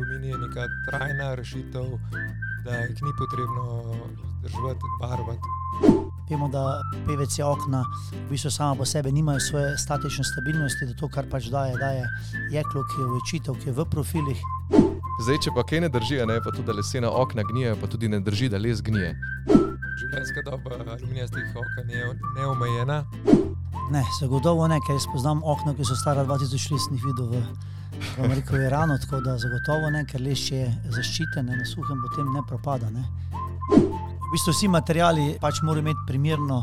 [0.00, 1.84] aluminij je neka trajna rešitev,
[2.64, 3.64] da jih ni potrebno
[4.36, 5.48] vzdrževati, barvati.
[6.30, 11.08] Vemo, da PVC okna v bistvu sama po sebi nimajo svoje statične stabilnosti, da to,
[11.08, 12.06] kar pač daje, daje
[12.50, 14.40] jeklo, ki je v večitev, ki je v profilih.
[15.22, 18.08] Zdaj, če pa kaj ne drži, ne, pa tudi da lesena okna gnijejo, pa tudi
[18.08, 19.16] ne drži, da les gnije.
[20.00, 23.04] Življenjska doba aluminijastih oken je neomejena.
[23.90, 27.26] Ne, zagotovo ne, ker jaz poznam okna, ki so stara 2000 let, sem jih videl
[27.34, 27.42] v,
[28.24, 32.28] Ameriki, v Iranu, tako da zagotovo ne, ker les je zaščiten, ne, na suhem potem
[32.34, 32.90] ne propada.
[32.90, 33.04] Ne.
[33.70, 36.60] V bistvu vsi materiali pač morajo imeti primerno,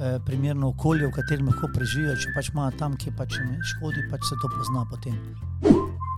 [0.00, 2.16] eh, primerno okolje, v katerem lahko preživijo.
[2.16, 5.16] Če pač imajo tam, kjer pač jim škodi, pač se to pozna potem.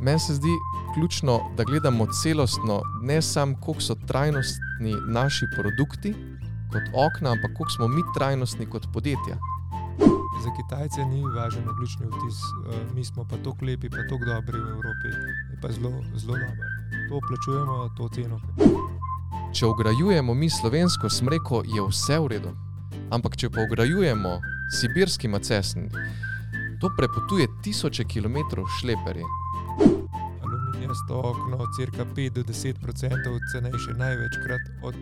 [0.03, 0.53] Meni se zdi
[0.95, 6.15] ključno, da gledamo celostno, ne samo koliko so trajnostni naši produkti
[6.73, 9.39] kot okna, ampak koliko smo mi trajnostni kot podjetja.
[10.42, 14.59] Za Kitajce ni važen oglični vtis, eh, mi smo pa tako lepi, pa tako dobri
[14.59, 15.09] v Evropi,
[15.52, 16.66] je pa zelo, zelo dobro.
[17.09, 18.41] To plačujemo, to ceno.
[19.55, 22.50] Če ograjujemo mi slovensko smreko, je vse v redu.
[23.11, 24.41] Ampak če pa ograjujemo
[24.80, 25.86] sibirski macesni,
[26.80, 29.28] to prepotuje tisoče kilometrov šleperji.
[30.42, 34.95] Aluminijasto okno, cirka 5 do 10 odstotkov cenejše, največkrat od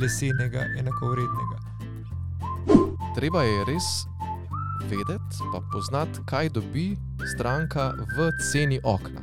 [0.00, 1.58] lesenega enakovrednega.
[3.14, 4.09] Treba je res
[4.88, 6.96] vedeti, pa poznati, kaj dobi
[7.34, 9.20] stranka v ceni okna.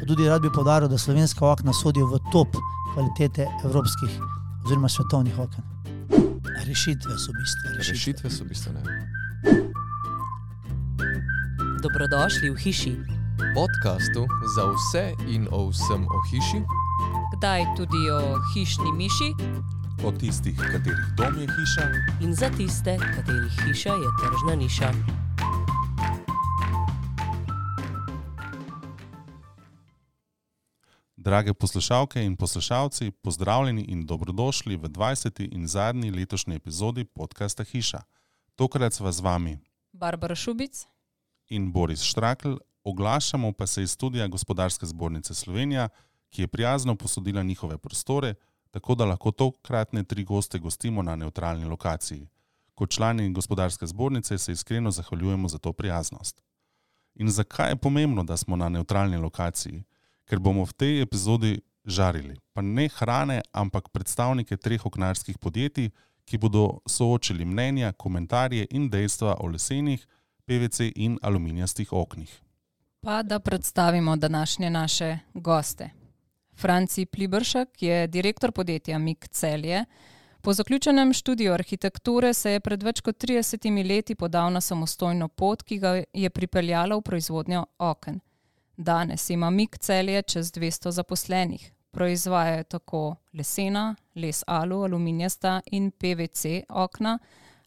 [0.00, 2.56] Pa tudi rad bi podaril, da slovenska okna sodijo v top
[2.94, 4.10] kvalitete evropskih
[4.64, 5.64] oziroma svetovnih oken.
[6.66, 7.76] Rešitve so bistvene.
[7.88, 8.80] Rešitve so bistvene.
[11.82, 12.96] Dobrodošli v hiši,
[13.54, 16.60] Podcastu za vse in o vsem o hiši,
[17.36, 19.34] kdaj tudi o hišni miši
[20.04, 21.84] o tistih, katerih dom je hiša,
[22.20, 24.92] in za tiste, katerih hiša je tržna niša.
[31.16, 35.48] Drage poslušalke in poslušalci, pozdravljeni in dobrodošli v 20.
[35.52, 38.00] in zadnji letošnji epizodi podcasta Hiša.
[38.54, 39.58] Tokrat sva z vami
[39.92, 40.86] Barbara Šubic,
[41.48, 42.54] in Boris Štrakl,
[42.84, 45.88] oglašamo pa se iz studija Gospodarske zbornice Slovenija,
[46.30, 48.34] ki je prijazno posodila njihove prostore,
[48.76, 52.28] tako da lahko tokratne tri goste gostimo na neutralni lokaciji.
[52.74, 56.42] Kot člani Gospodarske zbornice se iskreno zahvaljujemo za to prijaznost.
[57.14, 59.82] In zakaj je pomembno, da smo na neutralni lokaciji?
[60.24, 65.90] Ker bomo v tej epizodi žarili, pa ne hrane, ampak predstavnike treh oknarskih podjetij,
[66.24, 70.06] ki bodo soočili mnenja, komentarje in dejstva o lesenih,
[70.44, 72.40] PVC in aluminijastih oknih.
[73.00, 76.05] Pa da predstavimo današnje naše goste.
[76.56, 79.84] Franci Plibršek je direktor podjetja Mik Celje.
[80.40, 85.62] Po zaključenem študiju arhitekture se je pred več kot 30 leti podal na samostojno pot,
[85.62, 88.20] ki ga je pripeljala v proizvodnjo oken.
[88.76, 91.72] Danes ima Mik Celje čez 200 zaposlenih.
[91.90, 97.18] Proizvajajo tako lesena, les alu, aluminijasta in PVC okna,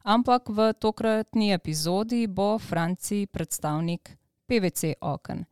[0.04, 5.46] ampak v tokratni epizodi bo Franci predstavnik PVC oken.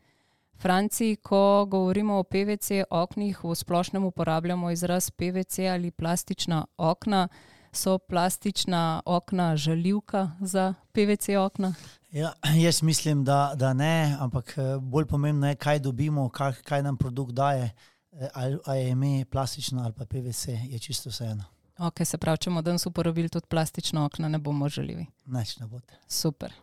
[0.60, 7.28] Franci, ko govorimo o PVC oknih, v splošnem uporabljamo izraz PVC ali plastična okna.
[7.72, 11.74] So plastična okna žaljivka za PVC okna?
[12.12, 16.84] Ja, jaz mislim, da, da ne, ampak eh, bolj pomembno je, kaj dobimo, kaj, kaj
[16.84, 17.72] nam produkt daje.
[18.12, 21.44] Eh, Ali, ali je ime plastično ali pa PVC, je čisto vseeno.
[21.78, 25.06] Ok, se pravi, če bomo danes uporabili tudi plastično okna, ne bomo žaljivi.
[25.26, 25.94] Neč ne bote.
[26.08, 26.54] Super.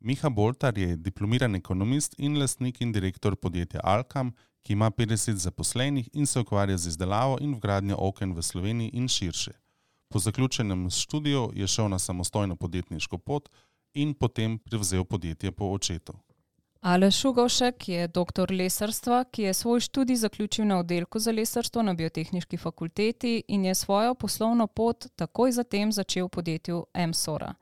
[0.00, 4.32] Miha Boltar je diplomiran ekonomist in lastnik in direktor podjetja Alkam,
[4.62, 9.08] ki ima 50 zaposlenih in se ukvarja z izdelavo in vgradnjo oken v Sloveniji in
[9.08, 9.52] širše.
[10.08, 13.48] Po zaključenem študiju je šel na samostojno podjetniško pot
[13.94, 16.12] in potem prevzel podjetje po očetu.
[16.80, 21.94] Aleš Šugovšek je doktor lesarstva, ki je svoj študij zaključil na oddelku za lesarstvo na
[21.94, 27.54] Biotehnički fakulteti in je svojo poslovno pot takoj zatem začel v podjetju MSORA.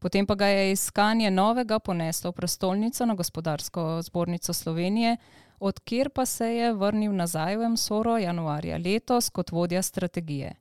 [0.00, 5.16] Potem pa ga je iskanje novega poneslo v prestolnico na Gospodarsko zbornico Slovenije,
[5.60, 10.54] odkjer pa se je vrnil nazaj v MSORO januarja letos kot vodja strategije.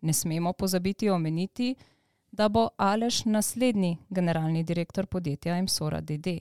[0.00, 1.74] Ne smemo pozabiti omeniti,
[2.32, 6.38] da bo Aleš naslednji generalni direktor podjetja MSORA DD.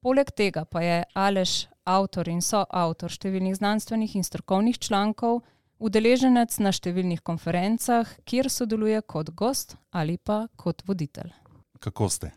[0.00, 5.42] Poleg tega pa je Aleš avtor in soavtor številnih znanstvenih in strokovnih člankov,
[5.78, 11.41] udeleženec na številnih konferencah, kjer sodeluje kot gost ali pa kot voditelj.
[11.82, 12.30] Kako ste?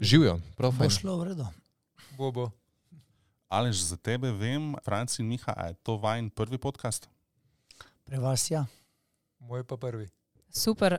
[0.00, 0.90] Živijo, prav Bo fajn.
[0.90, 1.46] šlo v redu.
[2.18, 2.50] Bobo,
[3.48, 7.08] Alež za tebe vem, Franci in Miha, je to vajen prvi podcast?
[8.04, 8.66] Pri vas ja.
[9.38, 10.08] moj pa prvi.
[10.50, 10.98] Super.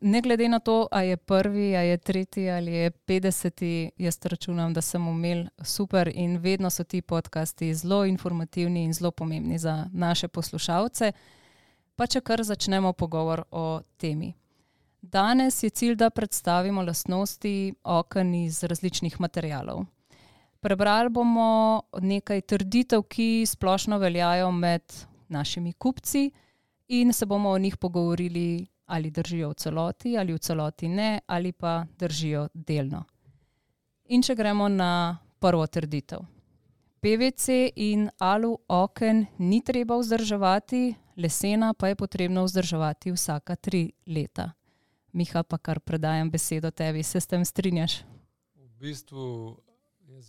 [0.00, 4.74] ne glede na to, ali je prvi, ali je tretji, ali je petdeseti, jaz računam,
[4.74, 9.86] da sem imel super in vedno so ti podcasti zelo informativni in zelo pomembni za
[9.92, 11.12] naše poslušalce.
[11.96, 14.34] Pa če kar začnemo pogovor o temi.
[15.00, 19.84] Danes je cilj, da predstavimo lastnosti okn iz različnih materijalov.
[20.60, 24.82] Prebrali bomo nekaj trditev, ki splošno veljajo med
[25.28, 26.30] našimi kupci,
[26.88, 31.52] in se bomo o njih pogovorili, ali držijo v celoti, ali v celoti ne, ali
[31.52, 33.04] pa držijo delno.
[34.08, 36.18] In če gremo na prvo trditev.
[37.00, 44.52] PVC in alu oken ni treba vzdrževati, lesena pa je potrebno vzdrževati vsaka tri leta.
[45.16, 48.02] Miha, pa kar predajam besedo tebi, se s tem strinjaš?
[48.52, 49.56] V bistvu,
[50.12, 50.26] jaz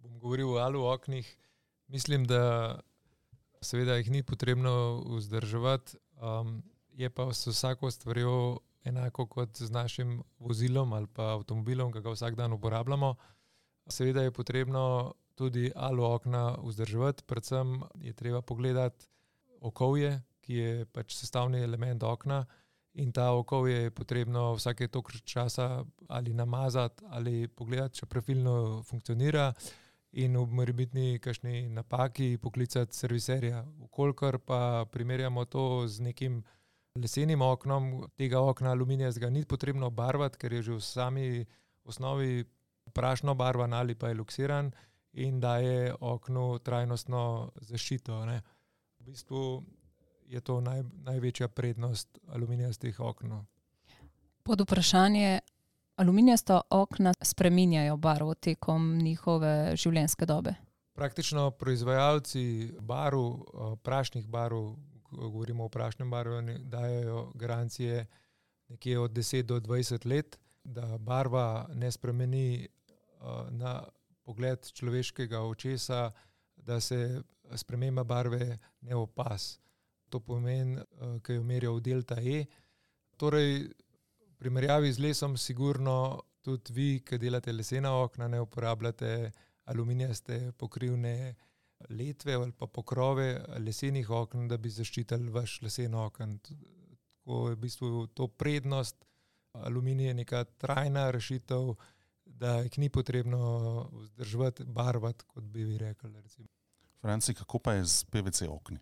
[0.00, 1.26] bom govoril o alu oknih.
[1.92, 2.80] Mislim, da
[3.60, 4.72] seveda jih ni potrebno
[5.18, 6.62] vzdrževati, um,
[6.96, 12.16] je pa s vsako stvarjo enako kot z našim vozilom ali pa avtomobilom, ki ga
[12.16, 13.14] vsak dan uporabljamo.
[13.92, 19.04] Seveda je potrebno tudi alu okna vzdrževati, predvsem je treba pogledati
[19.60, 22.46] okovje, ki je pač sestavni element okna.
[22.92, 29.52] In ta okovje je potrebno vsake toliko časa ali namazati ali pogledati, če pravilno funkcionira,
[30.12, 33.62] in v morebitni kakšni napaki poklicati serviserja.
[33.86, 36.42] Vkolikor pa primerjamo to z nekim
[36.98, 41.46] lesenim oknom, tega okna aluminijskega ni potrebno barvati, ker je že v sami
[41.84, 42.44] osnovi
[42.92, 44.72] prašno barvan ali pa je luksiran
[45.12, 48.24] in daje oknu trajnostno zaščito.
[48.26, 48.42] Ne.
[48.98, 49.62] V bistvu
[50.30, 53.32] je to naj, največja prednost aluminijastih okn.
[54.42, 55.40] Pod vprašanje,
[55.96, 60.54] aluminijasta okna spreminjajo barvo tekom njihove življenjske dobe?
[60.92, 63.20] Praktično proizvajalci barv,
[63.82, 64.74] prašnih barv,
[65.10, 68.06] govorimo o prašnem barvanju, dajo garancije
[68.68, 72.68] nekje od deset do dvajset let, da barva ne spremeni
[73.50, 73.80] na
[74.22, 76.12] pogled človeškega očesa,
[76.56, 77.22] da se
[77.56, 79.58] sprememba barve ne opazi.
[80.10, 80.80] To pomeni,
[81.22, 82.44] ke jo merijo v delta E.
[83.16, 89.30] Torej v primerjavi z lesom sigurno tudi vi, ke delate lesena okna, ne uporabljate
[89.70, 91.34] aluminijaste pokrivne
[91.88, 96.36] letve ali pa pokrove lesenih oken, da bi zaščitili vaš lesen okenj.
[96.40, 99.04] Tako je v bistvu to prednost.
[99.52, 101.74] Aluminij je neka trajna rešitev,
[102.24, 106.12] da jih ni potrebno vzdrževati, barvati, kot bi vi rekli.
[107.00, 108.78] Franci, kako pa je s PVC okni?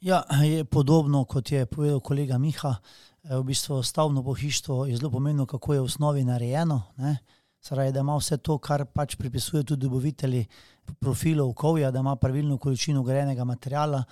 [0.00, 2.76] Ja, je podobno, kot je povedal kolega Miha.
[3.24, 7.18] v bistvu stavbno pohištvo je zelo pomembno, kako je v osnovi narejeno, ne.
[7.68, 10.46] Pravi, da ima vse to, kar pač pripisujejo tudi dobavitelji
[10.98, 14.04] profilov okovja, da ima pravilno količino vgrajenega materiala,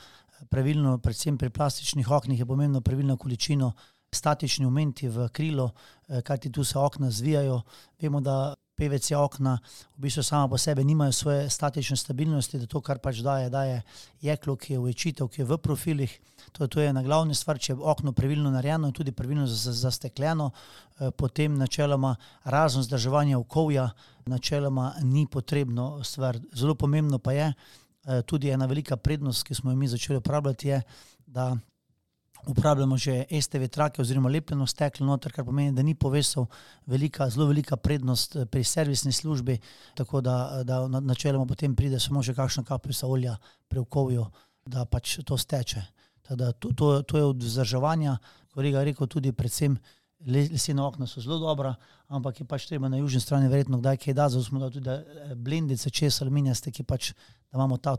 [0.50, 3.72] pravilno, predvsem pri plastičnih oknih je pomembno pravilno količino
[4.12, 5.70] statični momenti v krilu,
[6.24, 7.62] kajti tu se okna zvijajo.
[8.00, 9.56] Vemo, da PVC okna
[9.96, 13.82] v bistvu sama po sebi nimajo svoje statične stabilnosti, da to, kar pač daje, daje
[14.22, 16.18] jeklo, ki je ovečitev, ki je v profilih.
[16.52, 20.50] To, to je ena glavnih stvar, če je okno pravilno narejeno in tudi pravilno zastekljeno,
[21.18, 22.14] potem načeloma
[22.44, 23.90] razen vzdrževanja okovja
[24.26, 26.38] načeloma ni potrebno stvar.
[26.54, 27.52] Zelo pomembno pa je,
[28.26, 30.82] tudi ena velika prednost, ki smo jo mi začeli uporabljati, je,
[31.26, 31.56] da
[32.46, 36.46] uporabljamo že STV-trake oziroma lepljeno steklo noter, kar pomeni, da ni povesov.
[36.86, 39.58] Velika, zelo velika prednost pri servisni službi,
[39.94, 43.36] tako da, da načeloma potem pride samo še kakšna kapljica olja
[43.68, 44.26] pri okovju,
[44.66, 45.82] da pač to steče.
[46.22, 48.18] Tako da to, to, to je od vzdrževanja,
[48.52, 49.78] kolega je rekel, tudi predvsem
[50.26, 51.74] lesena okna so zelo dobra,
[52.08, 55.34] ampak je pač treba na južni strani verjetno kdaj kaj dati, zato smo dali tudi
[55.36, 57.12] blendice čez aluminijaste, ki pač,
[57.50, 57.96] da imamo ta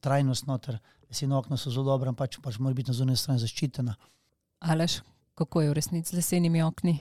[0.00, 0.78] trajnost noter.
[1.14, 3.92] Lesena okna so zelo dobra, pač, pač morajo biti na zunanji strani zaščitena.
[4.66, 4.96] Aleš,
[5.38, 6.96] kako je v resnici z lesenimi okni?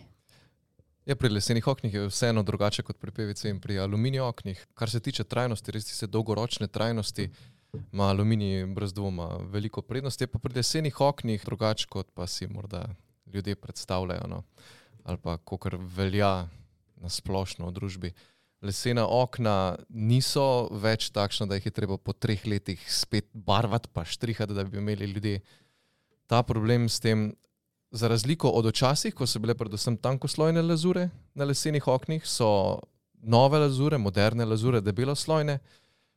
[1.09, 4.61] Ja, pri lesenih oknih je vseeno drugače kot pri PVC in pri aluminiju oknih.
[4.77, 7.25] Kar se tiče trajnosti, res tiste dolgoročne trajnosti,
[7.81, 12.45] ima aluminij brez dvoma veliko prednost, je pa pri lesenih oknih drugače, kot pa si
[12.45, 12.85] morda
[13.33, 14.43] ljudje predstavljajo, no.
[15.09, 16.45] Ali pa kakor velja
[17.01, 18.13] na splošno v družbi.
[18.63, 24.05] Lesena okna niso več takšna, da jih je treba po treh letih spet barvati pa
[24.07, 25.41] štrihati, da bi imeli ljudje
[26.27, 27.33] ta problem s tem.
[27.93, 32.79] Za razliko od včasih, ko so bile predvsem tankoslojne lazure na lesenih oknih, so
[33.21, 35.59] nove lazure, moderne lazure debeloslojne,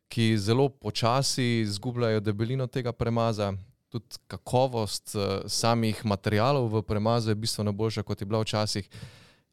[0.08, 3.52] ki zelo počasi izgubljajo debelino tega premaza.
[3.92, 5.12] Tudi kakovost,
[5.46, 8.88] samih materialov v premazu je bistveno boljša, kot je bila včasih.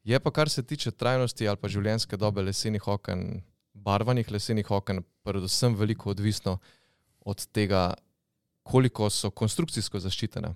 [0.04, 3.40] Je pa, kar se tiče trajnosti ali pa življenjske dobe lesenih oken,
[3.72, 6.58] barvanih lesenih oken, predvsem veliko odvisno
[7.24, 7.94] od tega,
[8.62, 10.54] koliko so konstrukcijsko zaščitena.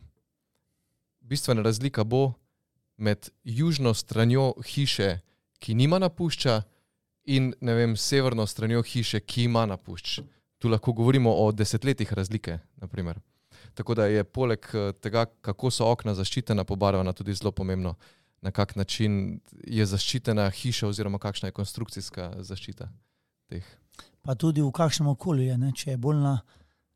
[1.20, 2.32] Bistvena razlika bo,
[2.96, 5.18] med južno stranjo hiše,
[5.58, 6.62] ki nima napušča,
[7.28, 10.20] in vem, severno stranjo hiše, ki ima napušč.
[10.58, 12.58] Tu lahko govorimo o desetletjih razlike.
[12.76, 13.20] Naprimer.
[13.74, 17.94] Tako da je poleg eh, tega, kako so okna zaščitena, pobarvana tudi zelo pomembno,
[18.40, 22.88] na kak način je zaščitena hiša, oziroma kakšna je konstrukcijska zaščita
[23.48, 23.64] teh.
[24.22, 25.72] Pa tudi v kakšnem okolju je, ne?
[25.72, 26.38] če je bolj na,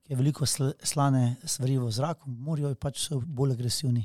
[0.08, 4.04] je veliko sl slane stvari v zraku, morajo pač so bolj agresivni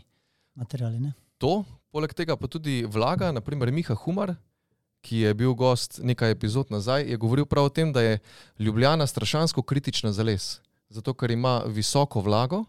[0.57, 0.99] materiali.
[0.99, 1.13] Ne?
[1.37, 1.61] To,
[1.93, 4.35] poleg tega pa tudi vlaga, naprimer Miha Humar,
[5.05, 8.19] ki je bil gost nekaj epizod nazaj, je govoril prav o tem, da je
[8.59, 10.57] Ljubljana strašansko kritična za les.
[10.89, 12.63] Zato, ker ima visoko vlago,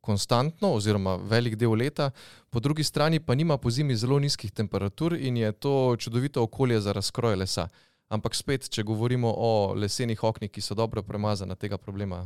[0.00, 2.10] konstantno, oziroma velik del leta,
[2.50, 6.80] po drugi strani pa nima po zimi zelo nizkih temperatur in je to čudovito okolje
[6.80, 7.68] za razkroj lesa.
[8.08, 12.24] Ampak spet, če govorimo o lesenih oknih, ki so dobro premazana tega problema,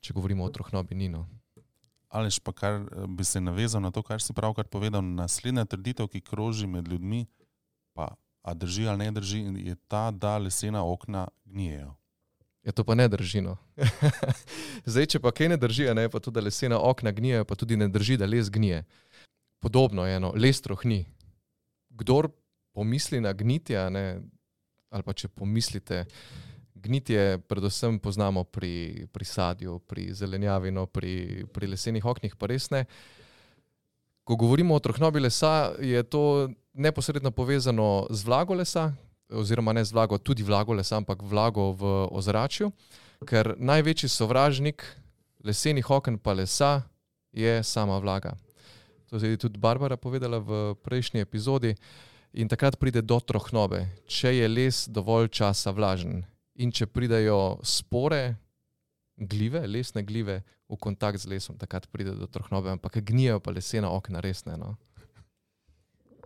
[0.00, 1.26] če govorimo o trohnobi, nino.
[2.08, 6.20] Ali pa kar bi se navezal na to, kar si pravkar povedal, naslednja trditev, ki
[6.24, 7.26] kroži med ljudmi,
[7.92, 8.14] pa
[8.46, 11.94] a drži ali ne drži, je ta, da lesena okna gnijejo.
[12.66, 13.44] Ja, to pa ne drži.
[13.46, 13.54] No.
[14.90, 17.78] Zdaj, če pa kaj ne drži, ne, pa tudi da lesena okna gnijejo, pa tudi
[17.78, 18.82] ne drži, da les gnije.
[19.62, 21.04] Podobno je eno, les trohni.
[21.94, 22.28] Kdor
[22.74, 24.04] pomisli na gnitje, ne,
[24.90, 26.02] ali pa če pomislite,
[26.74, 32.68] gnitje predvsem poznamo pri, pri sadju, pri zelenjavi, no, pri, pri lesenih oknih, pa res
[32.74, 32.82] ne.
[34.26, 38.90] Ko govorimo o trohnobi lesa, je to neposredno povezano z vlago lesa,
[39.30, 42.70] oziroma ne z vlago, tudi vlago lesa, ampak vlago v ozračju,
[43.26, 44.84] ker največji sovražnik
[45.46, 46.82] lesenih oken pa lesa
[47.32, 48.34] je sama vlaga.
[49.10, 51.76] To je tudi Barbara povedala v prejšnji epizodi.
[52.36, 56.26] In takrat pride do trohnobe, če je les dovolj časa vlažen
[56.60, 58.36] in če pridajo spore,
[59.16, 63.88] gljive, lesne gljive v kontakt z lesom, takrat pride do trohnobe, ampak gnijo pa lesena
[63.88, 64.58] okna resne.
[64.60, 64.76] No?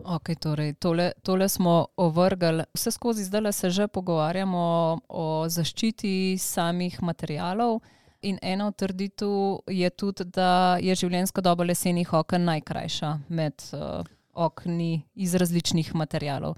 [0.05, 2.63] Okay, torej, tole, tole smo ovrgli.
[2.73, 7.79] Vse skozi zdaj se že pogovarjamo o zaščiti samih materialov.
[8.21, 14.05] In ena od trditev je tudi, da je življenjska doba lesenih oken najkrajša med uh,
[14.33, 16.57] okni iz različnih materialov.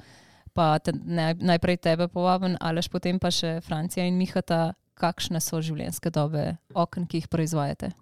[0.53, 5.61] Pa te, ne, najprej tebe povabim, ali potem pa še Francija in Mihata, kakšne so
[5.61, 7.93] življenjske dobe oken, ki jih proizvajate.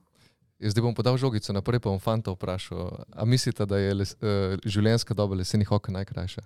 [0.62, 3.06] Jaz zdaj bom podal žogico, naprej pa bom fanta vprašal.
[3.18, 6.44] A mislite, da je les, uh, življenjska doba lesenih okna najkrajša?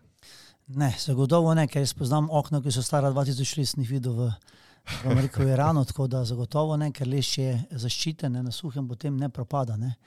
[0.80, 4.30] Ne, zagotovo ne, ker jaz poznam okna, ki so stara 2000 let, nisem videl v,
[5.04, 9.20] v Ameriki, v Iranu, tako da zagotovo ne, ker les je zaščiten, na suhem potem
[9.20, 9.76] ne propada.
[9.76, 9.98] Ne.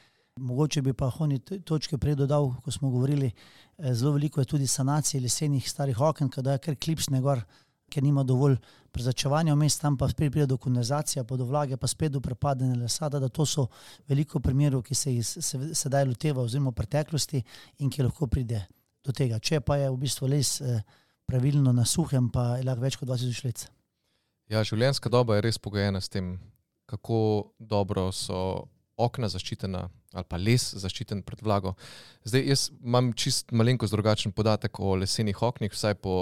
[0.41, 4.67] Mogoče bi pa honi točke prej dodal, ko smo govorili, eh, zelo veliko je tudi
[4.67, 7.45] sanacije lesenih starih oken, kada je kar klipsne gor
[7.91, 8.57] ker nima dovolj
[8.93, 12.77] prezračevanja vmes, tam pa spet pride do kondenzacije, pa do vlage, pa spet do prepadanja
[12.83, 13.09] lesa.
[13.09, 13.67] Da to so
[14.09, 15.27] veliko primerov, ki se jih
[15.75, 17.43] sedaj loteva, oziroma v preteklosti
[17.79, 18.65] in ki lahko pride
[19.05, 19.39] do tega.
[19.39, 20.81] Če pa je v bistvu les eh,
[21.29, 23.69] pravilno na suhem, pa je lahko več kot 20 let.
[24.49, 26.39] Ja, življenjska doba je res pogojena s tem,
[26.89, 28.69] kako dobro so
[28.99, 29.87] okna zaščitena.
[30.17, 31.75] Ali pa les zaščiten pred vlago.
[32.25, 36.15] Zdaj, jaz imam čist malenkost drugačen podatek o lesenih oknih, vsaj po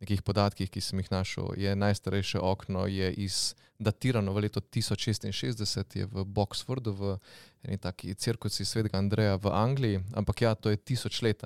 [0.00, 5.96] nekih podatkih, ki sem jih našel, je najstarejše okno je iz, datirano v letu 1066,
[5.98, 7.18] je v Boxfordu, v
[7.62, 11.42] eni taki cirkusi svetega Andreja v Angliji, ampak ja, to je tisoč let.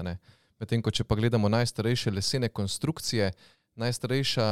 [0.60, 3.32] Medtem ko če pa gledamo najstarejše lesene konstrukcije,
[3.76, 4.48] najstarejša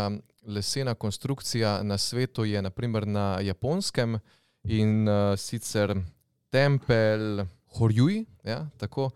[0.49, 4.19] lesena konstrukcija na svetu je naprimer na japonskem
[4.65, 5.95] in uh, sicer
[6.51, 7.45] tempelj
[7.77, 9.11] Horjuji, ja, tako.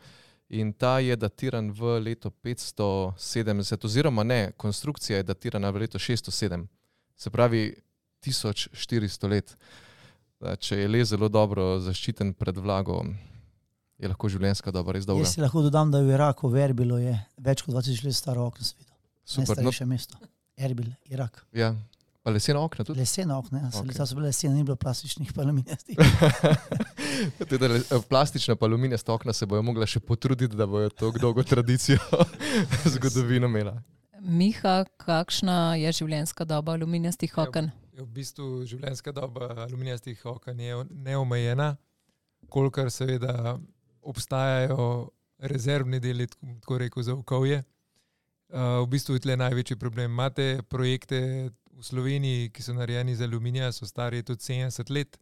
[0.49, 6.67] In ta je datiran v leto 570, oziroma ne, konstrukcija je datirana v leto 607,
[7.17, 7.75] se pravi
[8.25, 9.57] 1400 let.
[10.41, 13.01] Da, če je les zelo dobro zaščiten pred vlago,
[13.97, 15.25] je lahko življenjska doba res dobra.
[15.25, 18.19] Jaz si lahko dodam, da je v Iraku, v Erbilu, je več kot 20 let
[18.19, 18.91] staro okno svet.
[19.25, 19.73] Super, no.
[19.89, 20.19] mesto.
[20.61, 21.41] Erbil, Irak.
[21.57, 21.73] Ja,
[22.25, 23.01] Pa lesena okna tudi?
[23.01, 23.69] Lesena okna.
[23.69, 24.07] Okay.
[24.07, 25.99] so bile lesene, ni bilo plastičnih, pa aluminijastih.
[27.15, 31.99] Eh, plastična pa aluminijasta okna se bojo mogla še potruditi, da bojo to dolgo tradicijo
[32.95, 33.75] zgodovino imela.
[34.21, 37.71] Miha, kakšna je življenjska doba aluminijastih ja, oken?
[37.93, 41.75] Je v bistvu življenjska doba aluminijastih oken je neomejena,
[42.49, 43.59] kolikor seveda
[44.03, 46.27] obstajajo rezervni deli,
[46.65, 47.63] tako rekel, za okolje.
[48.49, 50.11] Uh, v bistvu je tle največji problem.
[50.11, 51.21] Imate projekte
[51.79, 55.19] v Sloveniji, ki so narejeni iz aluminija, so stari tudi 70 let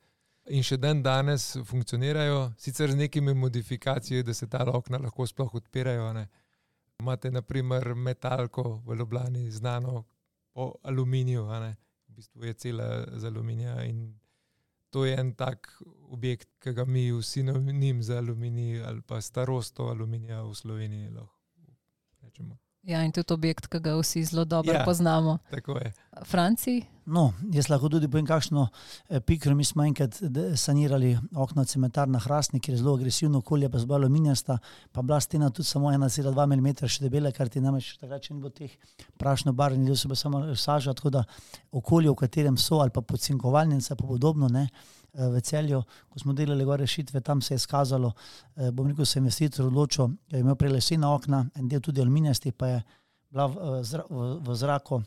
[0.51, 5.55] in še dan danes funkcionirajo, sicer z nekimi modifikacijami, da se ta okna lahko sploh
[5.55, 6.13] odpirajo.
[6.13, 6.27] Ne.
[7.01, 10.05] Imate naprimer metalko v Ljubljani, znano
[10.53, 11.75] po aluminiju, v
[12.17, 14.13] bistvu je cela z aluminija in
[14.93, 15.71] to je en tak
[16.13, 21.09] objekt, ki ga mi vsi namenim za aluminij ali pa starost aluminija v Sloveniji.
[21.09, 21.39] Lahko
[22.21, 22.62] rečemo.
[22.83, 24.85] Ja, in tudi objekt, ki ga vsi zelo dobro Ja.
[24.85, 25.39] poznamo.
[25.51, 25.93] Tako je.
[26.25, 28.69] Franci, No, jaz lahko tudi povem, kakšno
[29.09, 29.55] eh, pikro.
[29.55, 30.21] Mi smo enkrat
[30.55, 34.59] sanirali okno cementarna Hrastnik, ki je zelo agresivno okolje, pa zelo aluminijasta,
[34.93, 38.41] pa bila stena tudi samo 1,2 mm še debela, ker ti namreč takrat še ni
[38.41, 38.71] bilo teh
[39.19, 41.25] prašno barvnih del, se bo samo saža, tako da
[41.73, 46.33] okolje, v katerem so, ali pa podcinkovalnice, pa podobno, ne, eh, v celju, ko smo
[46.33, 48.13] delali gore rešitve, tam se je skazalo,
[48.57, 52.01] eh, bom rekel, se je investitor odločil, je imel prej lesena okna, en del tudi
[52.01, 52.83] aluminijasti, pa je
[53.31, 55.03] bila v, eh, zra- v, v zraku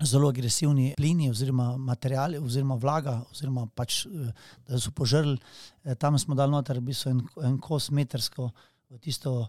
[0.00, 4.32] zelo agresivni plini oziroma materijali oziroma vlaga oziroma pač, eh,
[4.68, 5.38] da so požrli.
[5.84, 8.52] Eh, Tam smo dali noter v bistvu en, en kos metrsko
[8.90, 9.48] v tisto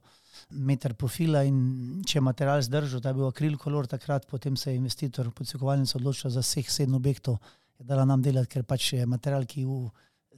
[0.50, 4.72] meter profila in če je material zdržal, da je bil akril kolor takrat, potem se
[4.72, 7.38] je investitor podsekovalnica odločila za vseh sedem objektov,
[7.80, 9.66] je dala nam delati, ker pač je material, ki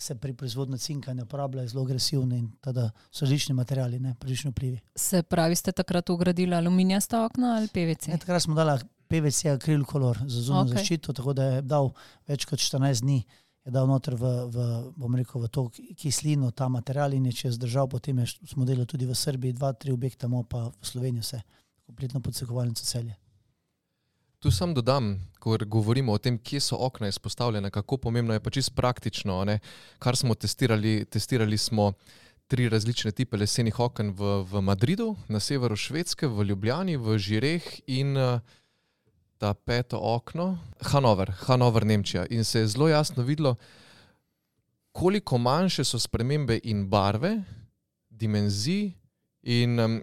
[0.02, 4.52] se pri proizvodnju cinka ne uporablja, zelo agresivni in tada so različni materiali, ne, različni
[4.52, 4.80] vplivi.
[4.96, 8.08] se pravi, ste takrat ugradili aluminijasta okna ali PVC?
[8.08, 10.78] Ne, takrat smo dali PVC akril kolor za zunanjo okay.
[10.78, 11.92] zaščito, tako da je dal
[12.28, 13.20] več kot 14 dni,
[13.66, 14.68] je dal noter v, v,
[14.98, 15.68] bom rekel, v to
[15.98, 19.58] kislino ta material in je če je zdržal, potem je, smo delali tudi v Srbiji,
[19.60, 21.42] dva, tri objekta, pa v Sloveniji vse,
[21.86, 23.18] kompletno podsekovalnico celje.
[24.42, 28.50] Tu sam dodam, ko govorimo o tem, kje so okna izpostavljena, kako pomembno je pa
[28.50, 29.44] čisto praktično.
[29.46, 29.60] Ne?
[30.00, 31.92] Kar smo testirali, testirali smo
[32.48, 37.70] tri različne type lesenih oken v, v Madridu, na severu Švedske, v Ljubljani, v Žireh
[37.88, 38.42] in eh,
[39.38, 40.58] ta peto okno,
[40.90, 42.26] Hanover, Hanover, Nemčija.
[42.30, 43.56] In se je zelo jasno videlo,
[44.92, 47.44] koliko manjše so spremembe in barve,
[48.10, 48.92] dimenzij
[49.42, 50.02] in um,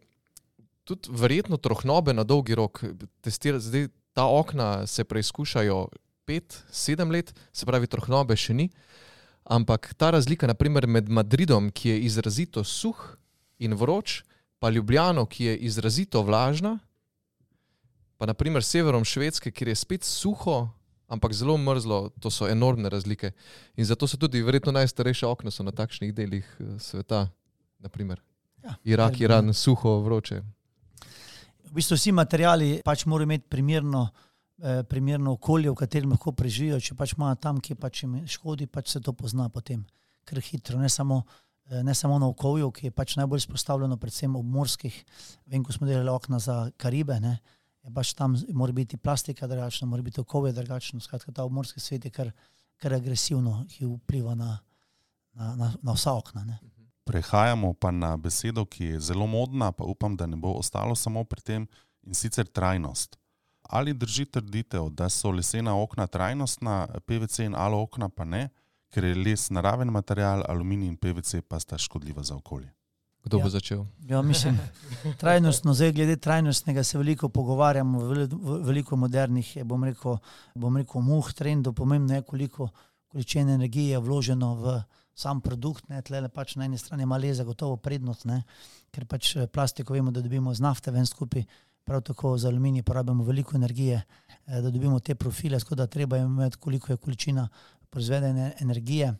[0.85, 2.85] tudi verjetno trohnobe na dolgi rok.
[3.21, 3.89] Testira, zdaj,
[4.19, 5.89] ta okna se preizkušajo
[6.27, 8.65] pet, sedem let, se pravi, trohnobe še ni.
[9.47, 12.99] Ampak ta razlika, naprimer med Madridom, ki je izrazito suh
[13.63, 14.25] in vroč,
[14.59, 16.81] pa Ljubljano, ki je izrazito vlažna,
[18.19, 20.65] pa naprimer severom Švedske, kjer je spet suho,
[21.07, 23.31] ampak zelo mrzlo, to so enormne razlike.
[23.79, 27.29] In zato so tudi verjetno najstarejša okna so na takšnih delih eh, sveta.
[27.79, 28.19] Naprimer.
[28.67, 30.43] Ja, Irak, Iran, suho, vroče.
[31.69, 34.09] V bistvu vsi materiali pač morajo imeti primerno,
[34.63, 36.81] eh, primerno okolje, v katerem lahko preživijo.
[36.81, 39.85] Če pač imajo tam, ki pač jim škodi, pač se to pozna potem
[40.25, 40.79] kar hitro.
[40.79, 41.25] Ne samo,
[41.69, 45.05] eh, ne samo na okolju, ki je pač najbolj izpostavljeno, predvsem ob morskih.
[45.47, 47.39] Vem, ko smo delali okna za Karibe, ne,
[47.85, 51.01] je pač tam mora biti plastika drugačna, mora biti okolje drugačno.
[51.01, 52.33] Skratka, ta obmorski svet je kar,
[52.77, 54.59] kar agresivno, ki vpliva na,
[55.35, 56.45] na, na, na vsa okna.
[56.45, 56.59] Ne.
[57.09, 61.25] Prehajamo pa na besedo, ki je zelo modna, pa upam, da ne bo ostalo samo
[61.25, 61.69] pri tem,
[62.05, 63.17] in sicer trajnost.
[63.63, 68.49] Ali drži trditev, da so lesena okna trajnostna, PVC in alo okna pa ne,
[68.93, 72.69] ker je les naraven material, aluminij in PVC pa sta škodljiva za okolje?
[73.25, 73.45] Kdo ja.
[73.45, 73.87] Bo začel?
[74.09, 74.59] Ja, mislim,
[75.21, 78.01] trajnostno, zdaj glede trajnostnega se veliko pogovarjamo,
[78.69, 80.21] veliko modernih, bom rekel,
[80.55, 82.69] bom rekel muh, trendov, pomembno je, koliko
[83.09, 84.81] količine energije je vloženo v
[85.19, 85.89] sam produkt.
[85.91, 88.43] Ne, tlele pač na eni strani ima le zagotovo prednost, ne,
[88.95, 91.45] ker pač eh, plastiko vemo, da dobimo z nafte ven skupaj,
[91.89, 96.17] prav tako za aluminij porabimo veliko energije, eh, da dobimo te profile, tako da treba
[96.17, 97.49] je imeti, koliko je količina
[97.91, 99.15] proizvedene energije.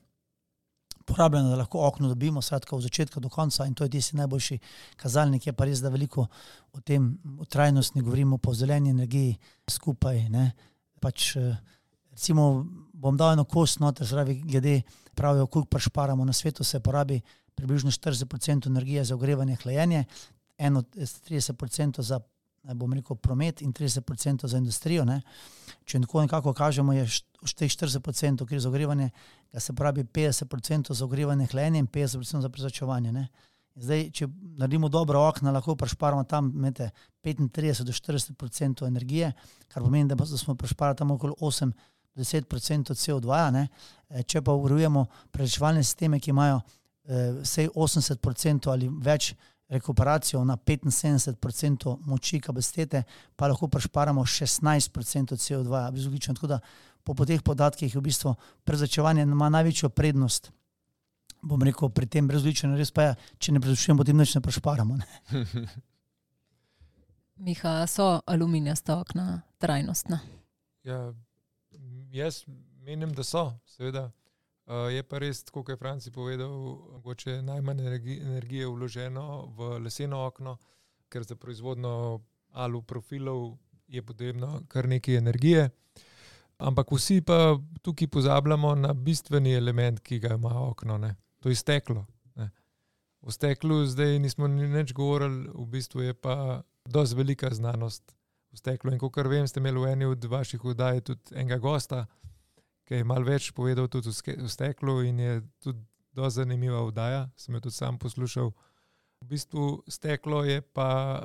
[1.09, 4.59] Porabljeno, da lahko okno dobimo, skratka, od začetka do konca, in to je tisti najboljši
[4.97, 5.47] kazalnik.
[5.47, 6.27] Je pa res, da veliko
[6.77, 9.39] o tem, o trajnostni govorimo, po zeleni energiji
[9.71, 10.29] skupaj.
[10.29, 10.51] Ne.
[11.01, 11.57] Pač, eh,
[12.19, 14.83] recimo, bom dal eno kost, no, zravi, glede
[15.15, 17.21] pravijo, koliko prešparamo na svetu, se porabi
[17.55, 20.05] približno 40% energije za ogrevanje, hlajenje,
[20.59, 22.21] eno 30% za
[22.75, 25.05] bom rekel, promet in 30% za industrijo.
[25.05, 25.21] Ne.
[25.85, 27.07] Če tako nekako kažemo, je
[27.57, 29.11] teh 40%, ki je za ogrevanje,
[29.53, 33.29] da se pravi 50% za ogrevanje, hlajenje in 50% za prezračevanje.
[33.79, 34.27] Zdaj, če
[34.59, 36.81] naredimo dobro okna, lahko prešparamo tam med
[37.23, 39.33] 35 do 40 odstotkov energije,
[39.69, 43.27] kar pomeni, da, smo prešparali tam okoli 8 do 10 odstotkov CO2.
[43.27, 43.69] -ja, ne.
[44.11, 49.35] Eh, Če pa urujemo prezračevalne sisteme, ki imajo eh, vsej 80 odstotkov ali več
[49.69, 53.03] rekuperacijo na 75 odstotkov moči kapacitete,
[53.37, 56.35] pa lahko prešparamo 16 odstotkov CO2 brezoglično.
[56.35, 56.61] Tako da
[57.05, 60.53] po, po teh podatkih je v bistvu prezračevanje ima največjo prednost.
[61.43, 64.97] Bom rekel, pri tem brezogličnem res pa je, če ne prezračujemo, potem nič ne prešparamo.
[64.97, 65.07] Ne.
[67.47, 70.19] Miha, so aluminijasta okna trajnostna.
[70.85, 71.13] Ja,
[72.13, 72.45] jaz
[72.85, 74.11] menim, da so, seveda.
[74.69, 76.51] Uh, je pa res, kot je Franci povedal,
[76.99, 80.59] mogoče najmanj energi, energije vloženo v leseno okno,
[81.09, 82.21] ker za proizvodno
[82.53, 83.57] alu profilov
[83.89, 85.71] je potrebno kar nekaj energije.
[86.59, 91.15] Ampak vsi pa tukaj pozabljamo na bistveni element, ki ga ima okno, ne?
[91.41, 92.05] to je steklo.
[92.37, 92.51] Ne?
[93.21, 98.18] O steklu zdaj nismo nič govorili, v bistvu je pa dosti velika znanost
[98.53, 98.93] v steklu.
[98.93, 102.07] In kot vem, ste imeli v eni od vaših oddaj tudi enega gosta,
[102.89, 105.85] ki je malo več povedal tudi o steklu in je tudi
[106.17, 108.53] dosti zanimiva oddaja, sem jo tudi sam poslušal.
[109.21, 111.23] V bistvu steklo je pa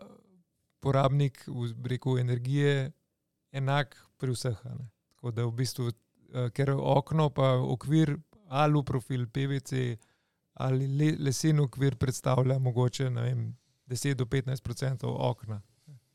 [0.83, 1.45] porabnik
[1.85, 2.91] rekel, energije
[3.51, 4.59] enak pri vseh.
[5.15, 5.91] Tako da v bistvu,
[6.53, 8.17] ker okno, pa okvir,
[8.49, 9.97] alu profil, PVC
[10.61, 13.55] ali le, lesen okvir predstavlja mogoče vem,
[13.89, 15.61] 10 do 15 odstotkov okna.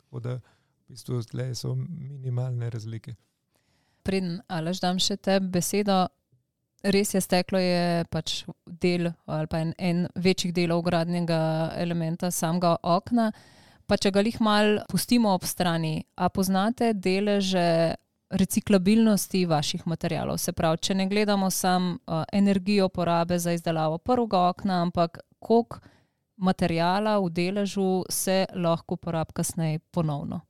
[0.05, 0.41] Tako da
[0.89, 3.15] v bistvu tle so minimalne razlike.
[4.03, 6.07] Preden Aleš dam še te besedo,
[6.83, 12.79] res je, steklo je pač del ali pa en, en večjih delov gradnega elementa samega
[12.83, 13.31] okna.
[13.89, 17.97] Pa če ga jih malo pustimo ob strani, a poznate deleže
[18.29, 20.37] reciklabilnosti vaših materialov?
[20.41, 25.81] Se pravi, če ne gledamo samo uh, energijo porabe za izdelavo prvega okna, ampak koliko
[26.37, 30.41] materijala v deležu se lahko uporabi kasneje ponovno.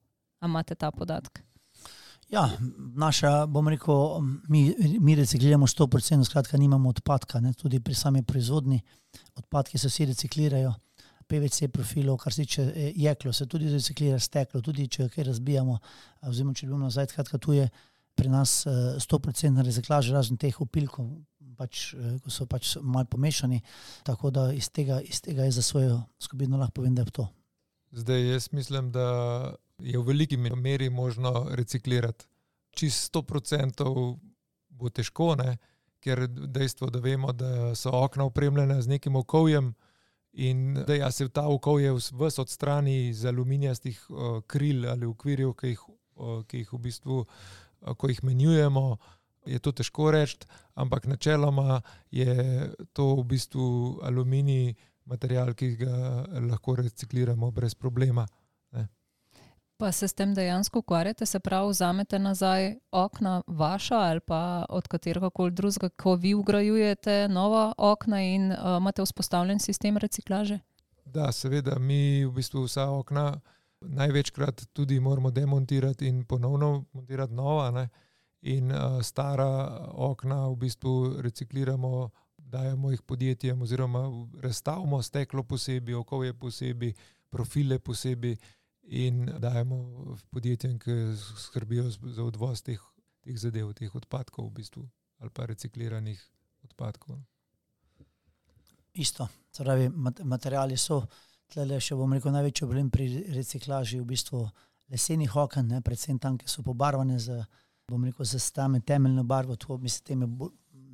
[0.41, 1.43] A imate ta podatek?
[2.29, 2.45] Ja,
[2.95, 8.81] naša, bom rekel, mi, mi recikliramo 100%, skratka, nimamo odpadka, ne, tudi pri sami proizvodni.
[9.35, 10.75] Odpadki se vsi reciklirajo,
[11.29, 15.79] PVC profilov, kar se tiče jeklo, se tudi reciklira, steklo, tudi če kaj razbijamo.
[16.29, 17.69] Oziroma, če gremo nazaj, skratka, tu je
[18.19, 21.09] pri nas 100% reciklaža, razen teh opilkov,
[21.57, 21.93] pač,
[22.25, 23.61] ko so pač malo pomešani.
[24.05, 27.29] Tako da iz tega, iz tega je za svojo skupino lahko povem, da je to.
[27.93, 29.07] Zdaj, jaz mislim, da
[29.79, 32.27] je v veliki meri možno reciklirati.
[32.71, 34.19] Čist sto procentov
[34.69, 35.59] bo težko, ne?
[36.01, 39.75] ker dejstvo, da vemo, da so okna opremljena z nekim okovjem
[40.33, 45.73] in da ja se ta okovje vse odstrani iz aluminijastih uh, kril ali okvirjev, ki
[45.73, 48.97] jih, uh, ki jih v bistvu, uh, ko jih menjujemo,
[49.47, 56.77] je to težko reči, ampak načeloma je to v bistvu aluminij material, ki ga lahko
[56.77, 58.27] recikliramo brez problema.
[59.79, 64.89] Pa se s tem dejansko ukvarjate, se pravi, vzamete nazaj okna vaša ali pa od
[64.89, 70.59] katerega koli drugega, ko vi ugrajujete nova okna in uh, imate vzpostavljen sistem reciklaže?
[71.05, 73.41] Da, seveda, mi v bistvu vsa okna
[73.81, 77.71] največkrat tudi moramo demontirati in ponovno montirati nova.
[77.71, 77.89] Ne?
[78.41, 84.09] In uh, stara okna v bistvu recikliramo, dajemo jih podjetjem, oziroma
[84.43, 86.95] razstavimo steklo posebej, okolje posebej,
[87.31, 88.37] profile posebej
[88.89, 90.91] in dajemo podjetjem, ki
[91.37, 92.81] skrbijo za odvoz teh,
[93.25, 94.85] teh zadev, teh odpadkov, v bistvu,
[95.19, 96.21] ali pa recikliranih
[96.65, 97.19] odpadkov.
[98.99, 99.89] Isto, pravi,
[100.25, 101.03] materiali so.
[101.49, 104.43] Tle še bom rekel, največji problem pri reciklaži je v bistvu
[104.93, 107.39] lesenih oken, ne, predvsem tam, ki so pobarvane z,
[107.89, 110.51] bom rekel, z stame temeljno barvo, to mislim, teme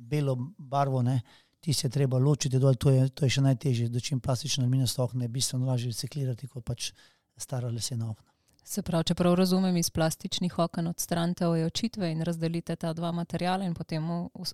[0.07, 1.17] belo barvo, ne,
[1.59, 5.25] tisti je treba ločiti dol, to je, to je še najtežje, dočim plastično aluminijasto okno
[5.25, 6.91] je bistveno lažje reciklirati kot pač
[7.37, 8.31] stara lesena okna.
[8.65, 13.63] Se pravi, če prav razumem, iz plastičnih oken odstranite ojočitve in razdelite ta dva materijala,
[13.63, 14.07] in potem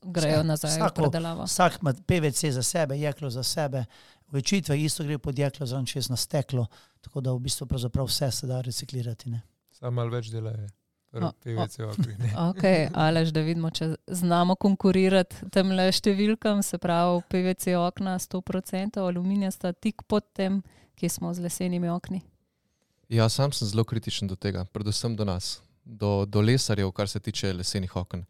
[0.04, 1.46] grejo nazaj v predelavo.
[1.48, 3.86] Vsak ima PVC za sebe, jeklo za sebe,
[4.34, 6.66] ojočitve isto gre pod jeklo, zraven čez na steklo,
[7.02, 7.68] tako da v bistvu
[8.06, 9.32] vse se da reciklirati.
[9.72, 10.68] Samo malo več dela je.
[11.12, 12.16] PVC okri.
[12.52, 19.00] Okay, Alež, da vidimo, če znamo konkurirati tem le številkam, se pravi, PVC okna 100%,
[19.08, 20.62] aluminija sta tik pod tem,
[20.96, 22.22] ki smo z lesenimi okni.
[23.12, 27.20] Ja, sam sem zelo kritičen do tega, predvsem do nas, do, do lesarjev, kar se
[27.20, 28.22] tiče lesenih okn.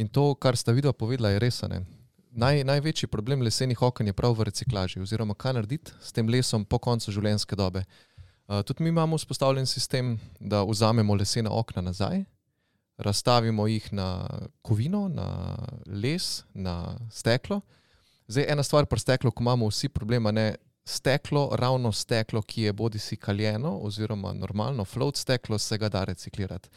[0.00, 1.60] In to, kar sta videla povedala, je res.
[2.32, 6.64] Naj, največji problem lesenih okn je prav v reciklaži, oziroma kaj narediti s tem lesom
[6.64, 7.84] po koncu življenjske dobe.
[8.48, 12.24] Uh, tudi mi imamo vzpostavljen sistem, da vzamemo lesena okna nazaj,
[12.96, 14.08] razstavimo jih na
[14.62, 15.28] kovino, na
[15.84, 17.60] les, na steklo.
[18.32, 20.54] Zdaj, ena stvar pri steklu, ko imamo vsi problema, ne
[20.84, 26.04] steklo, ravno steklo, ki je bodi si kaljeno, oziroma normalno float steklo, se ga da
[26.04, 26.68] reciklirati.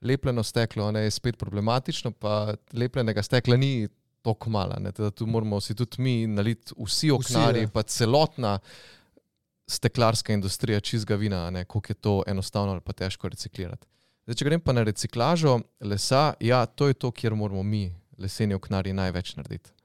[0.00, 3.88] Lepljeno steklo ne, je spet problematično, pa lepljenega stekla ni
[4.22, 4.76] tako malo.
[5.10, 8.58] Tu moramo si tudi mi naliti, vsi oknari, vsi, pa celotna
[9.66, 13.86] steklarska industrija čizga vina, koliko je to enostavno ali pa težko reciklirati.
[14.24, 18.54] Zdaj, če grem pa na reciklažo lesa, ja, to je to, kjer moramo mi, leseni
[18.54, 19.75] oknari, največ narediti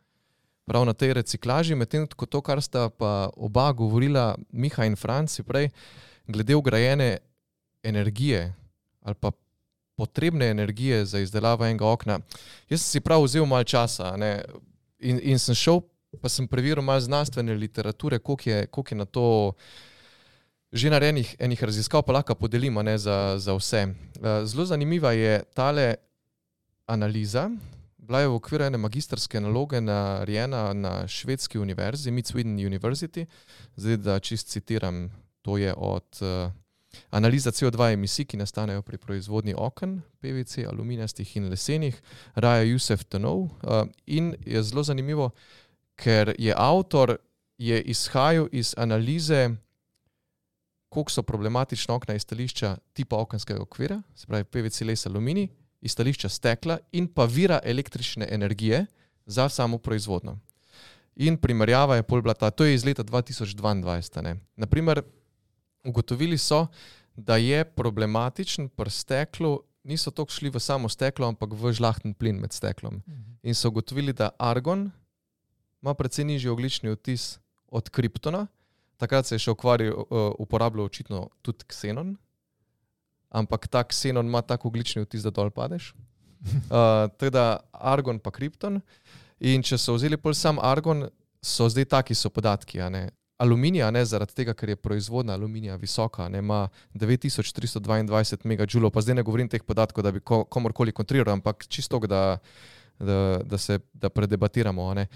[0.72, 5.44] prav na tej reciklaži, medtem ko to, kar sta pa oba govorila, Miha in Franci,
[5.44, 5.68] prej,
[6.32, 7.18] glede ugrajene
[7.84, 8.54] energije
[9.02, 9.32] ali pa
[9.98, 12.20] potrebne energije za izdelavo enega okna.
[12.70, 14.14] Jaz sem si prav vzel malo časa
[15.00, 15.82] in, in sem šel,
[16.22, 19.26] pa sem preveril malo znanstvene literature, koliko je, koliko je na to.
[20.72, 23.88] Že narejenih enih raziskav pa lahko podelimo ne, za, za vse.
[24.48, 25.96] Zelo zanimiva je tale
[26.88, 27.50] analiza.
[28.12, 33.24] Bila je v okviru ene magistrske naloge narejena na švedski univerzi, Mid Sweden University.
[33.76, 35.08] Zdaj, da čist citiram,
[35.42, 36.52] to je od uh,
[37.10, 42.02] analiza CO2 emisij, ki nastanejo pri proizvodnji oken, PVC, aluminijastih in lesenih,
[42.36, 43.40] Raja Jusef Tenov.
[43.40, 45.30] Uh, in je zelo zanimivo,
[45.96, 47.16] ker je avtor
[47.58, 49.56] je izhajal iz analize,
[50.90, 55.48] koliko so problematična okna iz stališča tipa okenskega okvira, se pravi PVC, les, aluminij,
[55.82, 58.86] iz stališča stekla in pa vira električne energije
[59.26, 60.38] za samo proizvodnjo.
[61.16, 64.22] In primerjava je pol bila ta, to je iz leta 2022.
[64.22, 64.38] Ne.
[64.56, 65.02] Naprimer,
[65.84, 66.68] ugotovili so,
[67.16, 72.40] da je problematičen pri steklu, niso toliko šli v samo steklo, ampak v žlahten plin
[72.40, 73.02] med steklom.
[73.44, 74.92] In so ugotovili, da argon
[75.82, 78.48] ima precej nižji oglični odtis od kriptona.
[78.98, 80.06] Takrat se je še ukvarjal,
[80.40, 82.16] uporabljal očitno tudi ksenon,
[83.32, 85.94] ampak ta ksenon ima tako oglični odtis, da dol padeš.
[86.42, 88.80] Uh, teda argon pa kripton.
[89.46, 91.04] In če so vzeli pol sam argon,
[91.38, 92.82] so zdaj taki so podatki.
[93.42, 96.64] Aluminija, ne, zaradi tega, ker je proizvodnja aluminija visoka, ne, ima
[96.98, 102.02] 9322 MJ, pa zdaj ne govorim teh podatkov, da bi ko, komorkoli kontriral, ampak čisto,
[102.10, 102.40] da,
[103.00, 104.94] da, da se da predebatiramo.
[104.94, 105.08] ne.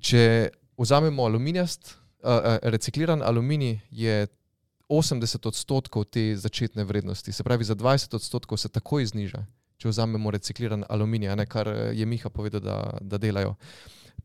[0.00, 4.26] Če vzamemo aluminijast, uh, recikliran aluminij je
[4.88, 9.42] 80 odstotkov te začetne vrednosti, se pravi za 20 odstotkov se takoj zniža,
[9.76, 13.56] če vzamemo recikliran aluminij, ne, kar eh, je Miha povedal, da, da delajo.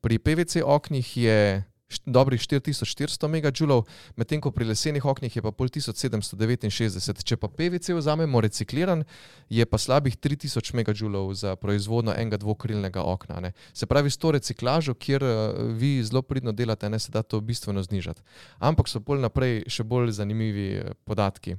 [0.01, 1.63] Pri PVC oknih je
[2.05, 3.81] dobrih 4400 MJ,
[4.15, 7.23] medtem ko pri lesenih oknih je pa pol 1769.
[7.23, 9.03] Če pa PVC vzamemo recikliran,
[9.49, 13.39] je pa slabih 3000 MJ za proizvodnjo enega dvokrilnega okna.
[13.39, 13.51] Ne.
[13.73, 15.35] Se pravi, s to reciklažo, kjer eh,
[15.75, 18.21] vi zelo pridno delate, ne, se da to bistveno znižati.
[18.59, 21.57] Ampak so pol naprej še bolj zanimivi eh, podatki.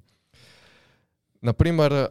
[1.42, 2.06] Naprimer,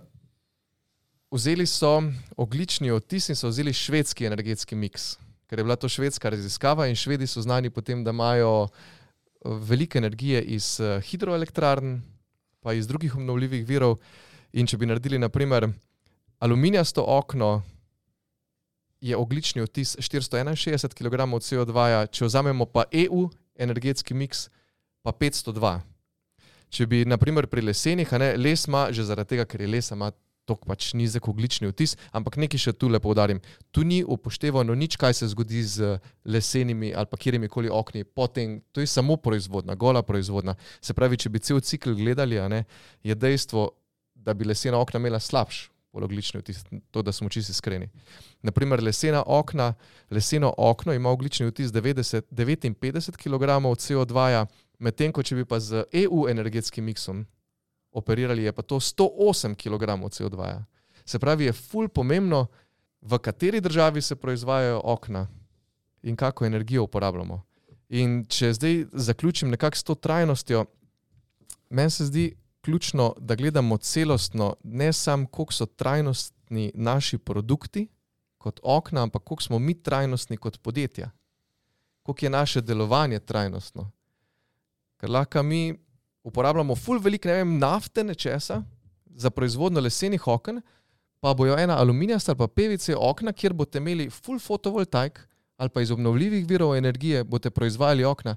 [1.31, 2.01] vzeli so
[2.37, 5.15] oglični odtis in so vzeli švedski energetski miks,
[5.51, 9.49] ker je bila to švedska raziskava in švedi so znani po tem, da imajo eh,
[9.67, 11.97] veliko energije iz eh, hidroelektrarn,
[12.63, 13.97] pa iz drugih obnovljivih virov.
[14.53, 15.67] In če bi naredili, naprimer,
[16.39, 17.63] aluminijasto okno,
[19.01, 24.47] je oglični odtis 461 kg CO2, -ja, če vzamemo pa EU energetski miks,
[25.01, 25.79] pa 502.
[26.69, 29.91] Če bi, naprimer, pri lesenih, a ne, les ima, že zaradi tega, ker je les,
[29.91, 30.11] ima
[30.55, 33.41] tako pač nizek oglični odtis, ampak nekaj še tu lepo poudarim.
[33.71, 38.61] Tu ni upoštevano nič, kaj se zgodi z lesenimi ali pa kjerimi koli okni, potem
[38.71, 40.55] to je samo proizvodna, gola proizvodna.
[40.81, 42.65] Se pravi, če bi cel cikl gledali, ne,
[43.03, 43.71] je dejstvo,
[44.15, 47.89] da bi lesena okna imela slabš oglični odtis, to, da smo čisto iskreni.
[48.47, 49.73] Naprimer, lesena okna,
[50.09, 53.43] leseno okno ima oglični odtis 90, 59 kg
[53.75, 54.45] CO2, -ja,
[54.79, 57.25] medtem ko če bi pa z EU energetskim miksom
[57.91, 60.37] operirali, je pa to 108 kg CO2.
[60.37, 60.63] -ja.
[61.05, 62.47] Se pravi, je ful pomembno,
[63.01, 65.27] v kateri državi se proizvajajo okna
[66.03, 67.41] in kako energijo uporabljamo.
[67.89, 70.65] In če zdaj zaključim nekako s to trajnostjo,
[71.69, 77.87] meni se zdi ključno, da gledamo celostno, ne samo, koliko so trajnostni naši produkti
[78.37, 81.11] kot okna, ampak koliko smo mi trajnostni kot podjetja,
[82.03, 83.91] koliko je naše delovanje trajnostno.
[84.97, 85.77] Ker lahko mi
[86.23, 88.61] uporabljamo ful veliko, ne vem, nafte nečesa
[89.15, 90.61] za proizvodnjo lesenih oken,
[91.19, 95.81] pa bojo ena aluminijasta ali pa PVC okna, kjer boste imeli ful fotovoltaik ali pa
[95.81, 98.35] iz obnovljivih virov energije boste proizvajali okna,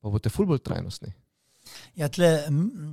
[0.00, 1.12] pa boste ful bolj trajnostni.
[1.94, 2.30] Ja, tle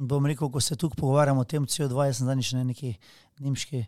[0.02, 2.94] bom rekel, ko se tukaj pogovarjamo o tem CO2, jaz sem zadnjič na neki
[3.40, 3.86] nemški,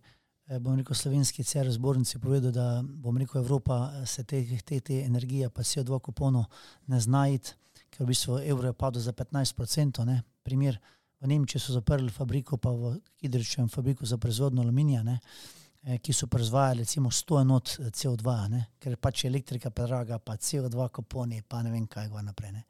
[0.47, 4.79] eh, bom rekel, slovenski CR zbornici povedal, da bom rekel, Evropa eh, se te, te,
[4.79, 6.47] te energije pa CO2 kuponov
[6.87, 7.53] ne zna iti,
[7.91, 10.05] ker v bistvu evro je padel za 15%.
[10.07, 10.21] Ne.
[10.43, 10.79] Primer,
[11.21, 15.19] v Nemčiji so zaprli fabriko, pa v Kidričevem fabriko za proizvodnjo aluminija, ne,
[15.83, 20.19] eh, ki so proizvajali recimo 100 enot eh, CO2, ne, ker pač je elektrika predraga,
[20.19, 22.51] pa CO2 kuponi, pa ne vem kaj gor naprej.
[22.51, 22.63] Ne.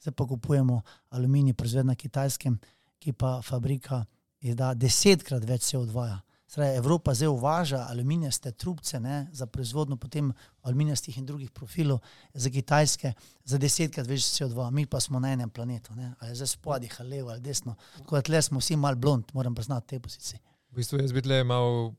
[0.00, 2.58] Zdaj pa kupujemo aluminij, proizveden na kitajskem,
[2.98, 4.04] ki pa fabrika
[4.40, 5.92] izda desetkrat več CO2.
[5.92, 6.18] -ja.
[6.48, 10.32] Zdaj, Evropa zdaj uvaža aluminijaste trubce ne, za proizvodnjo potem
[10.62, 11.98] aluminijastih in drugih profilov
[12.34, 13.12] za Kitajske
[13.44, 17.16] za desetkrat več CO2, mi pa smo na enem planetu, ne, ali zdaj spodaj, ali
[17.16, 17.74] levo ali desno.
[17.98, 20.40] Tako da tle smo vsi mal blond, moram priznati te pozicije.
[20.70, 21.94] V bistvu jaz bi tle malo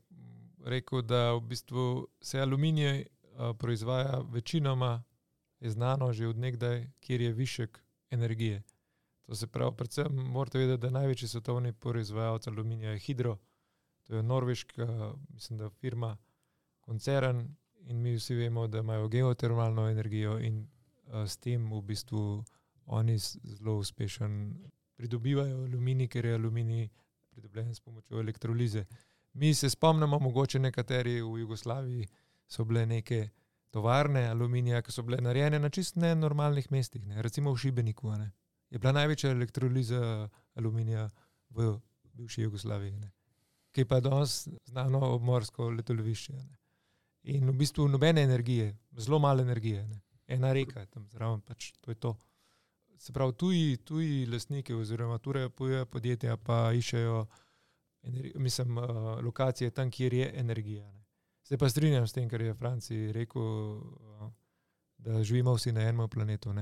[0.66, 3.04] rekel, da v bistvu se aluminij
[3.36, 5.02] a, proizvaja večinoma,
[5.60, 8.62] je znano že odnegdaj, kjer je višek energije.
[9.26, 13.38] To se pravi, predvsem morate vedeti, da največji svetovni proizvajalec aluminija je Hidro,
[14.10, 16.16] to je norveška, mislim, da firma,
[16.80, 17.48] koncern
[17.86, 20.68] in mi vsi vemo, da imajo geotermalno energijo in
[21.06, 22.44] a, s tem v bistvu
[22.86, 24.54] oni zelo uspešen
[24.96, 26.88] pridobivajo aluminij, ker je aluminij
[27.30, 28.84] pridobljen s pomočjo elektrolize.
[29.32, 32.08] Mi se spomnimo, mogoče nekateri v Jugoslaviji
[32.46, 33.28] so bile neke
[33.70, 37.22] tovarne aluminija, ki so bile narejene na čist nenormalnih mestih, ne?
[37.22, 38.10] recimo v Šibeniku.
[38.10, 38.32] Ne?
[38.70, 41.10] Je bila največja elektroliza aluminija
[41.50, 43.12] v bivši Jugoslaviji, ne?
[43.72, 46.32] Ki je pa danes znano obmorsko letališče.
[46.32, 46.56] Ne?
[47.34, 50.00] In v bistvu nobene energije, zelo malo energije, ne?
[50.26, 52.16] ena reka je tam zraven, pač to je to.
[53.00, 55.48] Se pravi, tuji, tuji lastniki oziroma tuji
[55.90, 57.26] podjetja pa iščejo
[58.34, 58.84] mislim, uh,
[59.24, 60.92] lokacije tam, kjer je energija.
[60.92, 61.04] Ne.
[61.42, 64.32] Se pa strinjam s tem, kar je Franci rekel, uh,
[64.98, 66.52] da živimo vsi na enem planetu.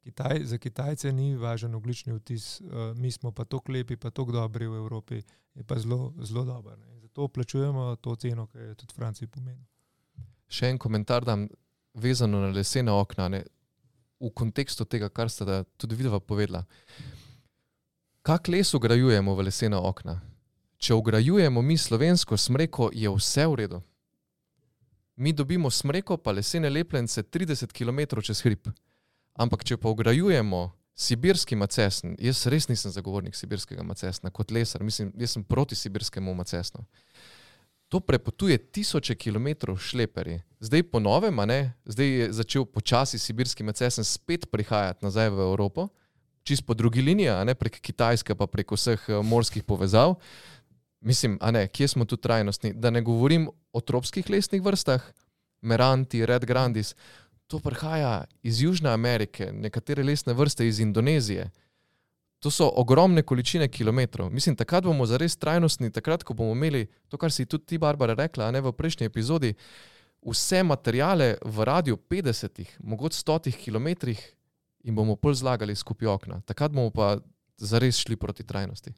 [0.00, 4.32] Kitaj, za Kitajce ni važen oglični vtis, uh, mi smo pa tako lepi, pa tako
[4.32, 5.20] dobri v Evropi,
[5.54, 6.78] je pa zelo, zelo dober.
[6.78, 7.00] Ne.
[7.00, 9.64] Zato plačujemo to ceno, ki je tudi Franci pomenil.
[10.48, 11.36] Še en komentar, da
[11.94, 13.44] vezano na lesene okna, ne,
[14.20, 16.64] v kontekstu tega, kar ste tudi videla povedala.
[18.22, 20.20] Kak les ugrajujemo v lesena okna?
[20.80, 23.80] če ugrajujemo mi slovensko smreko, je vse v redu.
[25.20, 28.70] Mi dobimo smreko, pa lesene lepljence 30 km čez hrib.
[29.40, 30.68] Ampak če pa ugrajujemo
[31.00, 36.34] sibirski macesn, jaz res nisem zagovornik sibirskega macesna kot lesar, mislim, jaz sem proti sibirskemu
[36.36, 36.84] macesnu.
[37.90, 40.42] To prepotuje tisoče kilometrov šleperji.
[40.62, 45.88] Zdaj po novem, ne, zdaj je začel počasi sibirski macesn spet prihajati nazaj v Evropo,
[46.46, 50.14] čist po drugi liniji, ne prek Kitajske, pa prek vseh eh, morskih povezav.
[51.00, 52.74] Mislim, ne, kje smo tu trajnostni?
[52.76, 55.00] Da ne govorim o tropskih lesnih vrstah,
[55.60, 56.94] Meranti, Red Grandis.
[57.50, 61.48] To prihaja iz Južne Amerike, nekatere lesne vrste iz Indonezije.
[62.40, 64.30] To so ogromne količine kilometrov.
[64.30, 68.14] Mislim, takrat bomo zares trajnostni, takrat, ko bomo imeli to, kar si tudi ti, Barbara,
[68.14, 69.52] rekla, ne v prejšnji epizodi,
[70.22, 74.14] vse materijale v radiju 50, mogoče 100 km
[74.84, 76.40] in bomo pol zlagali skupaj okna.
[76.46, 77.18] Takrat bomo pa
[77.56, 78.94] zares šli proti trajnosti.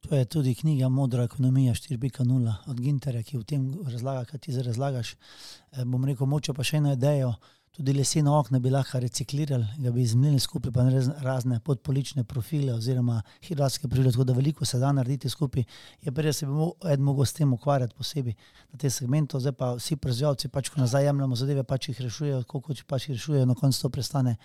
[0.00, 4.52] To je tudi knjiga Modra ekonomija 4.0 od Ginterja, ki v tem razlaga, kaj ti
[4.52, 5.12] zdaj razlagaš.
[5.12, 7.32] E, bom rekel, moče pa še eno idejo.
[7.78, 10.86] Tudi leseno okno bi lahko reciklirali, ga bi izmenili skupaj, pa
[11.22, 15.64] razne podpolične profile oziroma hidrotske profile, tako da veliko se da narediti skupaj.
[16.02, 18.34] Je pa res, da bi eden mogel s tem ukvarjati posebej
[18.72, 22.42] na tem segmentu, zdaj pa vsi proizvajalci, pač ko nazaj jemljamo zadeve, pač jih rešujejo,
[22.50, 24.36] kako pač jih rešujejo, na koncu to prestane.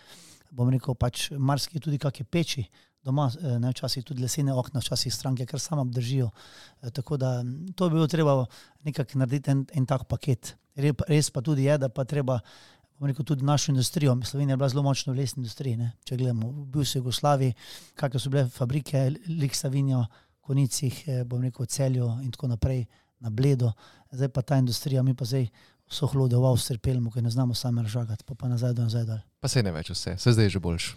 [0.52, 2.68] Bom rekel, pač marsikaj tudi kakšne peči,
[3.04, 6.30] doma, eh, ne, včasih tudi lesene okna, včasih stranke, kar samo obdržijo.
[6.82, 7.44] Eh, tako da
[7.76, 8.46] to bi bilo treba
[8.84, 10.56] nekako narediti en, en tak paket.
[11.08, 12.40] Res pa tudi je, da pa treba.
[13.04, 14.16] Rekel, tudi našo industrijo.
[14.24, 15.76] Slovenija je bila zelo močna v lesni industriji.
[15.76, 15.90] Ne?
[16.06, 17.56] Če gledamo, bil so Jugoslaviji,
[18.00, 20.06] kakšne so bile fabrike, Lik Savinijo,
[20.40, 22.86] Konicih, bom rekel, Celju in tako naprej,
[23.20, 23.74] na Bledo.
[24.12, 25.50] Zdaj pa ta industrija, mi pa zdaj
[25.90, 29.20] vso hlode v Avstriji pelmo, ker ne znamo sami ražagati, pa pa nazaj do nazaj.
[29.40, 30.94] Pa se ne več vse, se zdaj je že boljš.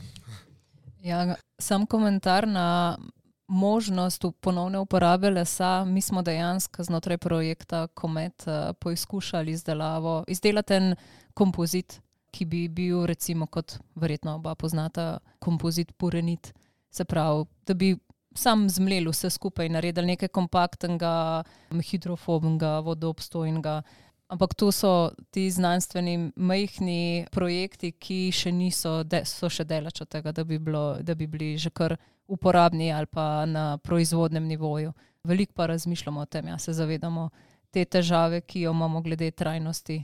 [1.07, 2.99] Ja, sam komentar na
[3.47, 5.85] možnost ponovne uporabe lesa.
[5.85, 10.95] Mi smo dejansko znotraj projekta Komet uh, poizkušali izdelavo, izdelati en
[11.35, 16.53] kompozit, ki bi bil, recimo, kot verjetno oba poznata, kompozit Purenit.
[16.91, 17.97] Se pravi, da bi
[18.35, 21.45] sam zmlel vse skupaj in naredil nekaj kompaktnega,
[21.91, 23.83] hidrofobnega, vodoobstojnega.
[24.29, 30.11] Ampak to so ti znanstveni majhni projekti, ki še niso, de, so še delač od
[30.11, 31.95] tega, da bi, bilo, da bi bili že kar
[32.27, 34.93] uporabni ali pa na proizvodnem nivoju.
[35.27, 37.29] Veliko pa razmišljamo o tem, ja se zavedamo
[37.71, 40.01] te težave, ki jo imamo glede trajnosti.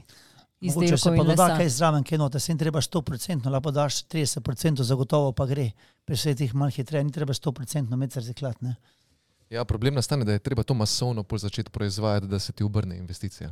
[0.63, 4.85] Če se pa doda kaj zraven, kaj note, se jim treba 100%, lahko daš 30%,
[4.87, 5.73] zagotovo pa gre.
[6.07, 8.61] Pri vseh teh malih hitreje ni treba 100% med reciklat.
[9.53, 13.51] Ja, problem nastane, da je treba to masovno začeti proizvajati, da se ti obrne investicija.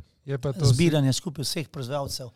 [0.62, 2.28] Zbiranje skupaj vseh proizvajalcev,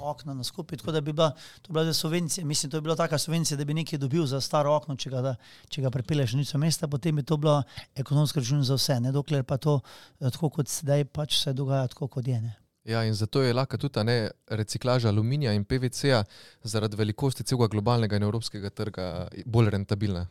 [0.00, 0.78] okna na skupaj.
[0.78, 1.30] Tako da bi bila
[1.62, 4.76] to bila subvencija, mislim, to je bila taka subvencija, da bi nekaj dobil za staro
[4.76, 5.34] okno, če ga, da,
[5.68, 7.62] če ga prepeleš na ničo mesta, potem bi to bilo
[7.94, 9.00] ekonomsko račun za vse.
[9.00, 9.12] Ne?
[9.12, 9.80] Dokler pa to,
[10.20, 12.40] eh, tako kot sedaj, pač se dogaja tako, kot je.
[12.40, 12.56] Ne?
[12.84, 16.24] Ja, in zato je lahko tudi ne, reciklaža aluminija in PVC-ja
[16.62, 20.28] zaradi velikosti celega globalnega in evropskega trga bolj rentabilna.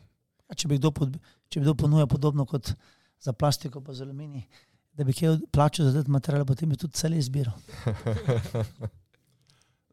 [0.54, 1.16] Če bi kdo, pod,
[1.48, 2.72] če bi kdo ponujal podobno kot
[3.20, 4.44] za plastiko, pa za aluminij,
[4.96, 7.56] da bi kaj plačal za te materiale, potem bi tudi cel izbiral.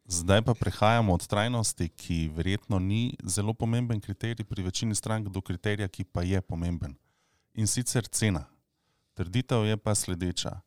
[0.06, 5.40] Zdaj pa prehajamo od trajnosti, ki verjetno ni zelo pomemben kriterij pri večini strank, do
[5.40, 6.94] kriterija, ki pa je pomemben.
[7.54, 8.44] In sicer cena.
[9.14, 10.60] Trditev je pa sledeča.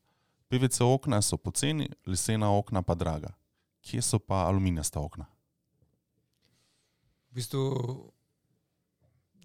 [0.48, 3.34] PVC okna so poceni, lesena okna pa draga.
[3.82, 5.26] Kje so pa aluminijasta okna?
[7.30, 8.12] V bistvu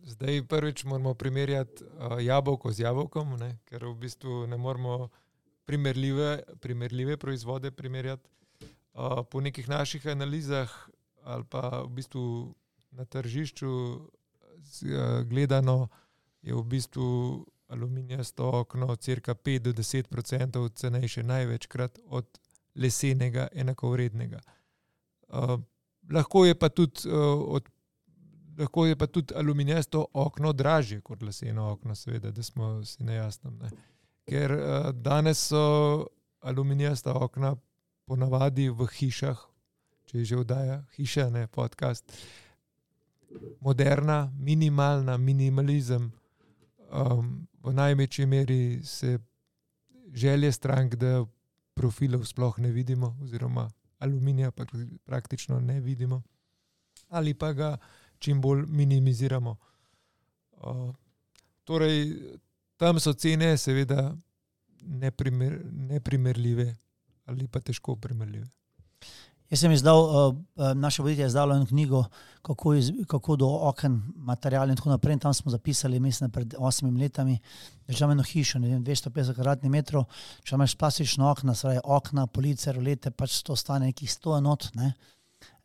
[0.05, 3.59] Zdaj, prvič moramo primerjati uh, jabolko z jabolkom, ne?
[3.65, 5.09] ker v bistvu ne moramo
[5.65, 8.29] primerljive, primerljive proizvode primerjati.
[8.95, 10.71] Uh, po nekih naših analizah
[11.23, 12.55] ali pa v bistvu
[12.91, 13.71] na tržišču
[14.59, 15.89] z, uh, gledano
[16.43, 22.27] je v bistvu aluminijasto okno cirka 5 do 10 odstotkov cenejše največkrat od
[22.75, 24.41] lesenega enakovrednega.
[25.29, 25.61] Uh,
[26.11, 27.15] lahko je pa tudi uh,
[27.55, 27.69] od
[28.63, 33.19] lahko je pa tudi aluminijasto okno dražje kot leseno okno, seveda, da smo si na
[33.19, 33.59] jasnem.
[33.63, 33.71] Ne.
[34.29, 36.07] Ker uh, danes so
[36.41, 37.57] aluminijasta okna
[38.07, 39.43] ponavadi v hišah,
[40.11, 42.13] če že vdaja hiša, ne podcast,
[43.61, 46.11] moderna, minimalna, minimalizem.
[46.93, 49.19] Um, v največji meri se
[50.13, 51.25] želje strank, da
[51.75, 54.65] profilov sploh ne vidimo, oziroma aluminija pa
[55.05, 56.23] praktično ne vidimo,
[57.09, 57.77] ali pa ga
[58.23, 59.57] čim bolj minimiziramo.
[60.63, 60.95] Uh,
[61.67, 62.05] torej,
[62.79, 64.13] tam so cene, seveda,
[64.83, 65.61] neprimer,
[65.91, 66.75] neprimerljive
[67.31, 68.47] ali pa težko primerljive.
[69.53, 70.37] Jaz sem izdal, uh,
[70.75, 72.05] naše podjetje je izdalo eno knjigo,
[72.43, 75.13] kako, iz, kako do oken, material in tako naprej.
[75.13, 79.37] In tam smo zapisali, mislim, pred osmimi leti, da imamo eno hišo, ne vem, 250
[79.37, 80.05] km2,
[80.43, 84.69] če imaš plastično okna, svaj okna, police, rolete, pač to stane nekih 100 enot.
[84.75, 84.93] Ne?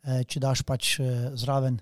[0.02, 0.98] E, če daš pač
[1.34, 1.80] zraven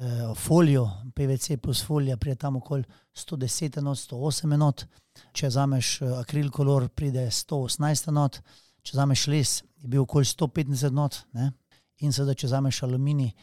[0.00, 2.84] eh, folijo, PVC plus folija, pride tam okoli
[3.14, 4.84] 110 enot, 108 enot,
[5.32, 8.40] če zameš eh, akril kolor, pride 118 enot,
[8.82, 11.52] če zameš les, je bil okoli 150 enot, ne?
[12.00, 13.34] in sedaj, če zameš aluminij,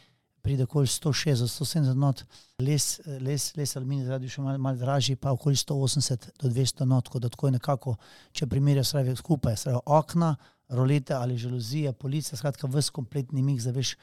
[0.42, 2.24] pride okoli 160, 170 enot,
[2.64, 6.86] les, eh, les, les aluminij zaradi še malo mal dražji, pa okoli 180 do 200
[6.88, 7.98] enot, tako da tako je nekako,
[8.32, 10.34] če primerjaš skupaj, srejo okna,
[10.68, 13.94] rolete ali žaluzije, police, skratka, vse kompletni mix, da veš,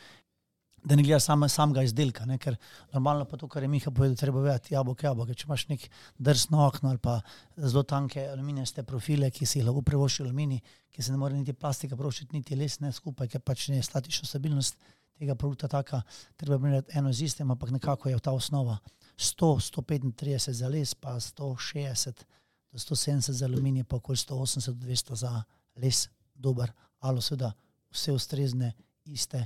[0.86, 2.26] da ne gledaš samo samega izdelka.
[2.26, 2.38] Ne?
[2.38, 2.56] Ker
[2.94, 5.34] normalno pa to, kar je Miha povedal, treba vedeti jabolko, jabolko.
[5.34, 7.20] Če imaš nek drsno okno ali pa
[7.58, 10.62] zelo tanke aluminijaste profile, ki si jih lahko prevoši aluminij,
[10.94, 13.88] ki se ne more niti plastika prošiti, niti les ne skupaj, ker pač ne je
[13.90, 14.78] statična stabilnost
[15.18, 16.02] tega produkta taka,
[16.38, 18.78] treba imeti eno z istem, ampak nekako je ta osnova
[19.18, 22.26] 100, 135 za les, pa 160
[22.72, 25.44] do 170 za aluminij, pa okoli 180 do 200 za
[25.76, 27.54] les, dober, ali seveda
[27.92, 28.74] vse ustrezne,
[29.06, 29.46] iste.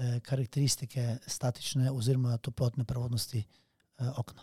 [0.00, 4.42] Eh, karakteristike statične oziroma toplotne prevodnosti eh, okna.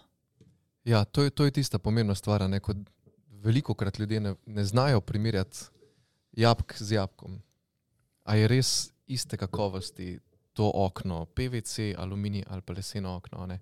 [0.84, 2.44] Ja, to je, to je tista pomembna stvar.
[3.30, 5.58] Veliko krat ljudje ne, ne znajo primerjati
[6.32, 7.42] jabolk z jabolkom.
[8.24, 10.20] A je res iste kakovosti
[10.54, 13.46] to okno, PVC, aluminij ali pa leseno okno?
[13.46, 13.60] Ne?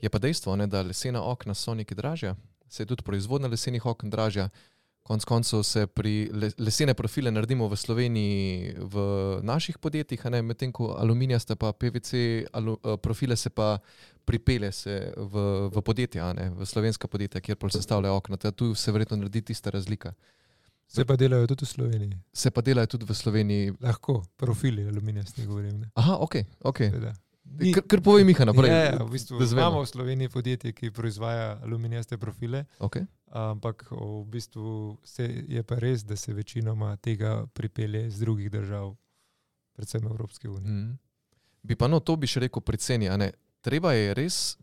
[0.00, 2.34] Je pa dejstvo, ne, da lesena okna so nekaj dražja,
[2.68, 4.48] se je tudi proizvodnja lesenih okn dražja.
[5.06, 9.04] Konec koncev se pri lesene profile naredimo v Sloveniji, v
[9.42, 13.78] naših podjetjih, medtem ko aluminijaste pa PVC alu, eh, profile se pa
[14.24, 18.36] pripele se v, v podjetja, v slovenska podjetja, kjer pa se stavljajo okna.
[18.36, 20.12] Tu se verjetno naredi tista razlika.
[20.88, 22.18] Se pa delajo tudi v Sloveniji.
[22.32, 23.72] Se pa delajo tudi v Sloveniji.
[23.80, 25.80] Lahko, profili aluminijasti govorim.
[25.80, 25.90] Ne.
[25.94, 26.34] Aha, ok.
[26.64, 26.90] okay.
[27.74, 28.70] Kar, kar povej, Miha, naprej.
[28.70, 32.66] Ja, ja, v bistvu imamo v Sloveniji podjetje, ki proizvaja aluminijaste profile.
[32.78, 33.06] Okay.
[33.32, 34.98] Ampak v bistvu
[35.48, 38.94] je pa res, da se večinoma tega pripelje iz drugih držav,
[39.72, 40.72] predvsem Evropske unije.
[40.72, 40.98] Mm.
[41.62, 43.08] Bi pa no, to bi še rekel pri ceni.
[43.64, 44.58] Treba je res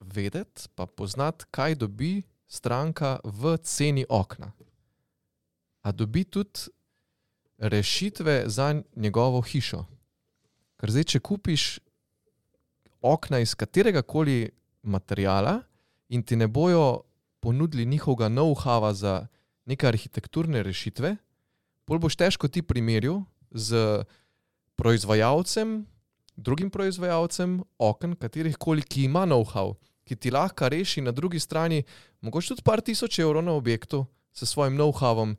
[0.00, 4.52] vedeti, pa poznati, kaj dobi stranka v ceni okna.
[5.82, 6.70] A dobi tudi
[7.58, 9.84] rešitve za njegovo hišo.
[10.80, 11.78] Ker zdaj, če kupiš
[13.02, 14.50] okna iz katerega koli
[14.82, 15.60] materijala
[16.08, 17.02] in ti ne bojo
[17.40, 19.26] ponudili njihovega know-howa za
[19.66, 21.16] neke arhitekturne rešitve,
[21.86, 24.04] bolj boš težko ti primerjal z
[24.76, 25.86] proizvajalcem,
[26.36, 29.74] drugim proizvajalcem okn, katerih koli, ki ima know-how,
[30.04, 31.82] ki ti lahko reši na drugi strani,
[32.20, 35.36] mogoče tudi par tisoč evrov na objektu s svojim know-howom,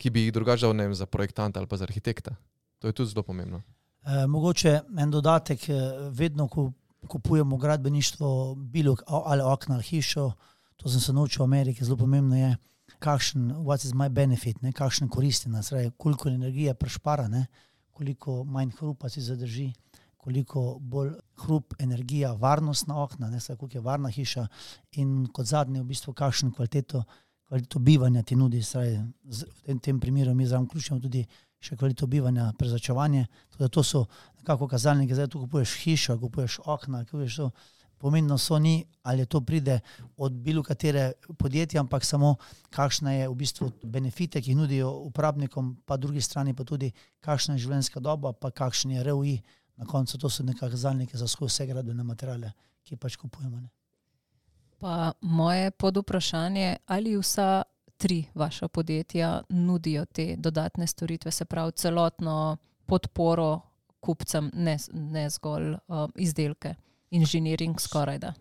[0.00, 2.36] ki bi jih drugače dal za projektanta ali pa za arhitekta.
[2.78, 3.62] To je tudi zelo pomembno.
[4.04, 5.74] E, mogoče en dodatek, eh,
[6.10, 6.72] vedno, ko
[7.08, 10.32] kupujemo gradbeništvo, bilo ali okna ali hišo.
[10.76, 12.56] To sem se naučil v Ameriki, zelo pomembno je,
[12.98, 17.46] kakšen, what is my benefit, ne, kakšen koristi nas, torej, koliko energije prešpara, ne,
[17.92, 19.70] koliko manj hrupa si zadrži,
[20.16, 21.12] koliko bolj
[21.44, 24.46] hrup, energija, varnost na okna, ne, saj, koliko je varna hiša
[25.00, 27.02] in kot zadnje, v bistvu, kakšen kvaliteto,
[27.48, 28.60] kvaliteto bivanja ti nudi.
[28.64, 31.24] Torej, v tem, tem primeru mi zraven vključujemo tudi
[31.60, 33.26] še kvaliteto bivanja, prezračevanje.
[33.60, 34.06] To so
[34.40, 37.50] nekako kazalniki, zdaj tu kupuješ hišo, kupuješ okna, kupuješ to.
[38.00, 39.80] Pomembno so ni, ali to pride
[40.16, 42.38] od bilo katere podjetja, ampak samo
[42.72, 46.88] kakšna je v bistvu benefite, ki jih nudijo uporabnikom, pa drugi strani pa tudi
[47.20, 49.34] kakšna je življenjska doba, pa kakšen je ROI.
[49.76, 52.54] Na koncu to so nekakšne kazalnike za vse gradbene materiale,
[52.84, 53.60] ki pač kupujemo.
[53.60, 53.68] Ne.
[54.80, 57.62] Pa moje podvprašanje, ali vsa
[58.00, 63.60] tri vaša podjetja nudijo te dodatne storitve, se pravi celotno podporo
[64.00, 66.74] kupcem, ne, ne zgolj uh, izdelke,
[67.10, 68.32] inženiring skoraj da.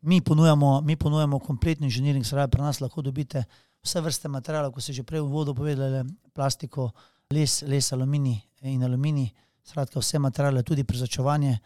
[0.00, 3.44] Mi ponujamo, mi ponujamo kompletni inženiring, sraj pri nas lahko dobite
[3.86, 6.02] vse vrste materijalov, kot ste že prej v vodu povedali,
[6.34, 6.90] plastiko,
[7.30, 9.30] les, les aluminij in aluminij,
[9.62, 11.58] skratka vse materiale, tudi prezračevanje,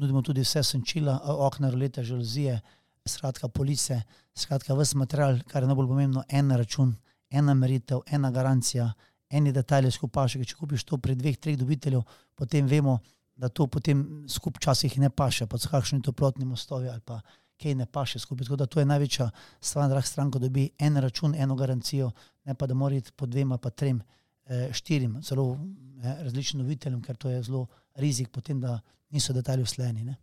[0.00, 2.60] nudimo tudi vse senčila, okna, rolete, žaluzije,
[3.06, 4.00] skratka police,
[4.34, 6.94] skratka vse material, kar je najbolj pomembno, en račun,
[7.30, 8.92] ena meritev, ena garancija,
[9.30, 12.02] eni detajli skupaj, če kupiš to pri dveh, treh dobiteljev,
[12.34, 12.98] potem vemo,
[13.36, 17.20] da to potem skupaj časih ne paše, pa so kakšni toplotni mostovi ali pa
[17.60, 18.46] kaj ne paše skupaj.
[18.46, 19.30] Tako da to je največja
[19.60, 22.10] stvar, da stranka dobi en račun, eno garancijo,
[22.44, 24.02] ne pa da mora iti po dvema, pa trem,
[24.46, 25.58] eh, štirim, zelo
[26.02, 28.80] eh, različnim dobiteljem, ker to je zelo rizik, potem da
[29.10, 30.14] niso detajli usleni.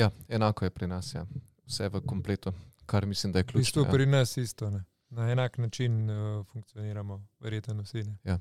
[0.00, 1.26] Ja, enako je pri nas, ja.
[1.66, 2.52] vse v kompletu,
[2.86, 3.60] kar mislim, da je ključno.
[3.60, 3.90] Isto ja.
[3.90, 4.70] pri nas isto.
[4.70, 4.84] Ne?
[5.10, 8.04] Na enak način uh, funkcioniramo, verjetno vsi.
[8.24, 8.38] Ja.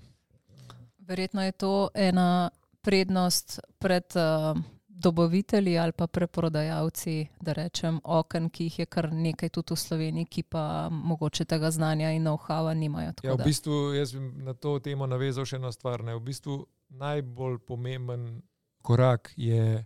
[0.97, 2.49] Verjetno je to ena
[2.82, 9.49] prednost pred uh, dobavitelji ali pa preprodajalci, da rečem, oken, ki jih je kar nekaj
[9.49, 13.14] tudi v Sloveniji, ki pa mogoče tega znanja in know-howa nimajo.
[13.24, 16.03] Ja, v bistvu jaz bi na to temo navezal še eno stvar.
[16.03, 16.16] Ne.
[16.16, 18.41] V bistvu najbolj pomemben
[18.82, 19.86] korak je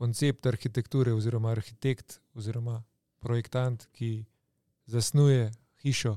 [0.00, 2.78] koncept arhitekture oziroma arhitekt oziroma
[3.20, 4.24] projektant, ki
[4.88, 5.50] zasnuje
[5.84, 6.16] hišo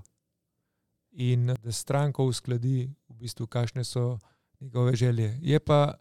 [1.11, 4.17] in da stranko uskladi, v bistvu, kakšne so
[4.59, 5.38] njegove želje.
[5.41, 5.93] Je pa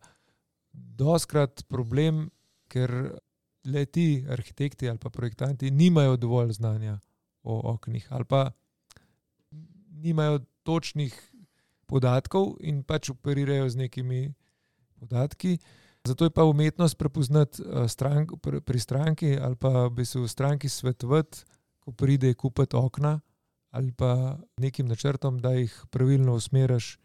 [0.73, 2.29] doskrat problem,
[2.71, 3.19] ker
[3.65, 6.99] le ti arhitekti ali pa projektanti nimajo dovolj znanja
[7.43, 8.51] o oknih ali pa
[9.91, 11.15] nimajo točnih
[11.87, 14.35] podatkov in pač operirajo z nekimi
[14.99, 15.59] podatki.
[16.07, 18.33] Zato je pa umetnost prepoznati eh, strank,
[18.65, 21.45] pri stranki ali pa bi se v stranki svetovati,
[21.81, 23.21] ko pride kupiti okna
[23.71, 26.99] ali pa nekim načrtom, da jih pravilno usmeriš,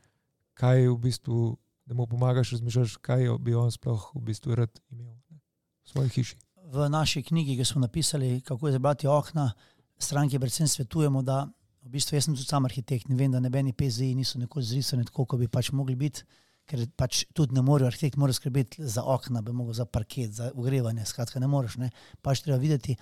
[0.53, 5.13] kaj v bistvu da mu pomagaš razmišljati, kaj bi on sploh v bistvu rad imel
[5.29, 6.35] v svoji hiši.
[6.63, 9.51] V naši knjigi, ki smo napisali, kako je zabrati okna,
[9.97, 11.45] stranke predvsem svetujemo, da
[11.81, 15.05] v bistvu jaz sem tudi sam arhitekt in vem, da nebeni PZI niso nekoč zrisani
[15.05, 16.25] tako, kot bi pač mogli biti.
[16.67, 20.51] Ker pač tudi ne morejo, arhitekt mora skrbeti za okna, bi mogel za parket, za
[20.55, 21.77] ogrevanje, skratka, ne moreš.
[21.79, 21.91] Ne.
[22.21, 22.97] Pač treba videti,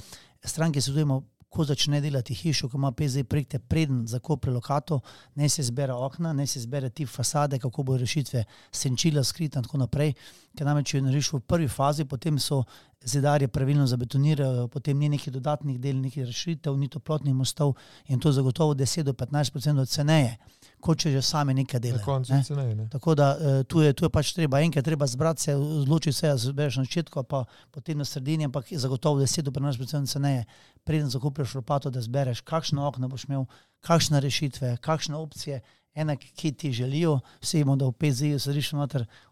[0.45, 1.24] stranke svetujemo
[1.55, 4.99] ko začne delati hišo, ko ima PZ projekte, preden zakoplje lokato,
[5.39, 9.68] ne se zbere okna, ne se zbere tip fasade, kako bo rešitve senčila, skrita in
[9.68, 10.13] tako naprej.
[10.55, 12.63] Ker namreč, če narediš v prvi fazi, potem so
[13.06, 17.76] zidarje pravilno zabetonirajo, potem ni nekih dodatnih del, nekih rešitev, ni toplotnih mostov
[18.08, 20.38] in to zagotovo 10 do 15 odstotkov ceneje
[20.86, 22.18] kot če že sami nekaj delajo.
[22.30, 22.41] Ne?
[22.76, 22.88] Ne.
[22.93, 26.32] Tako da uh, tu, je, tu je pač treba enkrat, treba zbrati se, odločiti se,
[26.45, 27.43] zbereš na začetku, pa
[27.74, 30.45] potem na sredini, ampak je zagotovo 10-15% ceneje,
[30.86, 33.47] preden zakupiš lopato, da zbereš, kakšno okno boš imel,
[33.86, 35.62] kakšne rešitve, kakšne opcije,
[35.95, 37.20] enak, ki ti želijo.
[37.41, 38.88] Vsi imamo, da v se zrišemo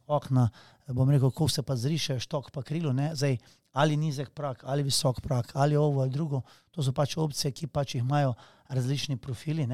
[0.08, 0.50] okna,
[0.88, 3.12] bom rekel, ko se pa zriše, štok pa krilo, ne?
[3.16, 3.38] zdaj
[3.74, 6.42] ali nizek prak, ali visok prak, ali ovo ali drugo.
[6.72, 8.34] To so pač opcije, ki pač jih imajo
[8.70, 9.68] različni profili.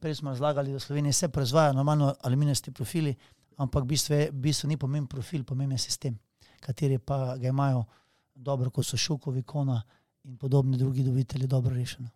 [0.00, 3.14] Prej smo razlagali, da v Sloveniji se proizvajajo normalno aluminijasti profili,
[3.56, 6.18] ampak v bistvu, je, v bistvu ni pomemben profil, pomemben je sistem,
[6.60, 7.84] kateri pa ga imajo
[8.34, 9.82] dobro, kot so šukovi, kona
[10.24, 12.08] in podobni drugi dobitelji, dobro rešeno.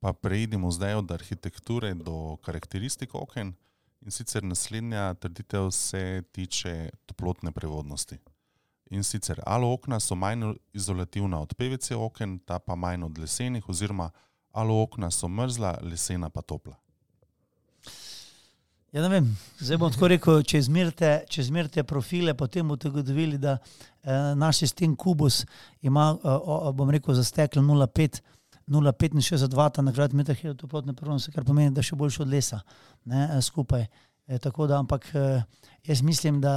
[0.00, 3.52] Pa preidimo zdaj od arhitekture do karakteristik okna.
[4.00, 8.18] In sicer naslednja trditev se tiče toplotne prevodnosti.
[8.90, 13.68] In sicer alo okna so manj izolativna od PVC oken, ta pa manj od lesenih,
[13.68, 14.10] oziroma
[14.52, 16.76] ali okna so mrzla, lesena pa topla.
[18.92, 19.26] Ja, ne vem,
[19.58, 24.62] zdaj bom tako rekel, če izmerite, če izmerite profile, potem boste ugotovili, da eh, naš
[24.62, 25.42] sistem Kubus
[25.82, 28.22] ima, eh, bom rekel, za steklo 0,5.
[28.66, 32.30] 0,65 vata na kvadratni meter je toplotne prevodnosti, kar pomeni, da je še boljše od
[32.30, 32.60] lesa
[33.04, 33.86] ne, eh, skupaj.
[34.26, 35.42] E, tako da, ampak e,
[35.86, 36.54] jaz mislim, da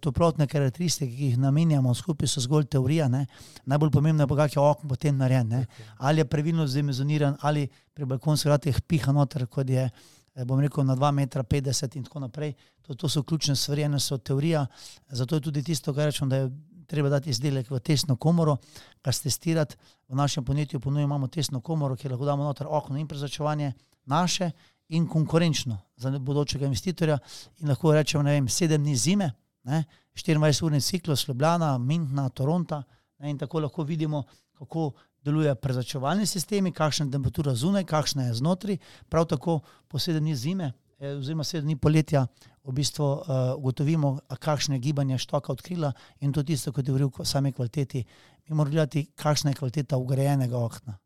[0.00, 3.08] toplotne karakteristike, ki jih namenjamo, skupaj so zgolj teorija.
[3.08, 3.26] Ne?
[3.66, 5.64] Najbolj pomembno je, kako je okno potem narejen.
[5.98, 9.90] Ali je pravilno zemezoniran, ali pri balkonskih vratih piha noter, kot je.
[10.38, 12.54] Eh, bom rekel na 2,50 m, in tako naprej.
[12.86, 14.66] To, to so ključne stvari, ena so teorija.
[15.10, 16.50] Zato je tudi tisto, kar rečemo, da je
[16.88, 18.56] treba dati izdelek v tesno komoro,
[19.02, 19.76] kar testirati.
[20.08, 23.72] V našem podjetju ponujemo tesno komoro, kjer lahko damo noter okno in prezračevanje
[24.04, 24.50] naše
[24.88, 27.18] in konkurenčno za bodočega investitorja.
[27.60, 29.32] In lahko rečemo, ne vem, sedem dni zime,
[29.64, 32.82] 24-urni ciklus, Ljubljana, Mintna, Toronto.
[33.18, 34.22] Ne, in tako lahko vidimo,
[34.58, 34.92] kako
[35.24, 38.78] delujejo prezračevalni sistemi, kakšna je temperatura zunaj, kakšna je znotraj.
[39.08, 42.26] Prav tako po sedem dni zime, oziroma sedem dni poletja,
[42.64, 43.20] v bistvu uh,
[43.56, 48.04] ugotovimo, kakšne gibanje štoka odkrila in to tisto, kot je govoril o sami kvaliteti.
[48.48, 50.98] Mi moramo gledati, kakšna je kvaliteta ugrajenega okna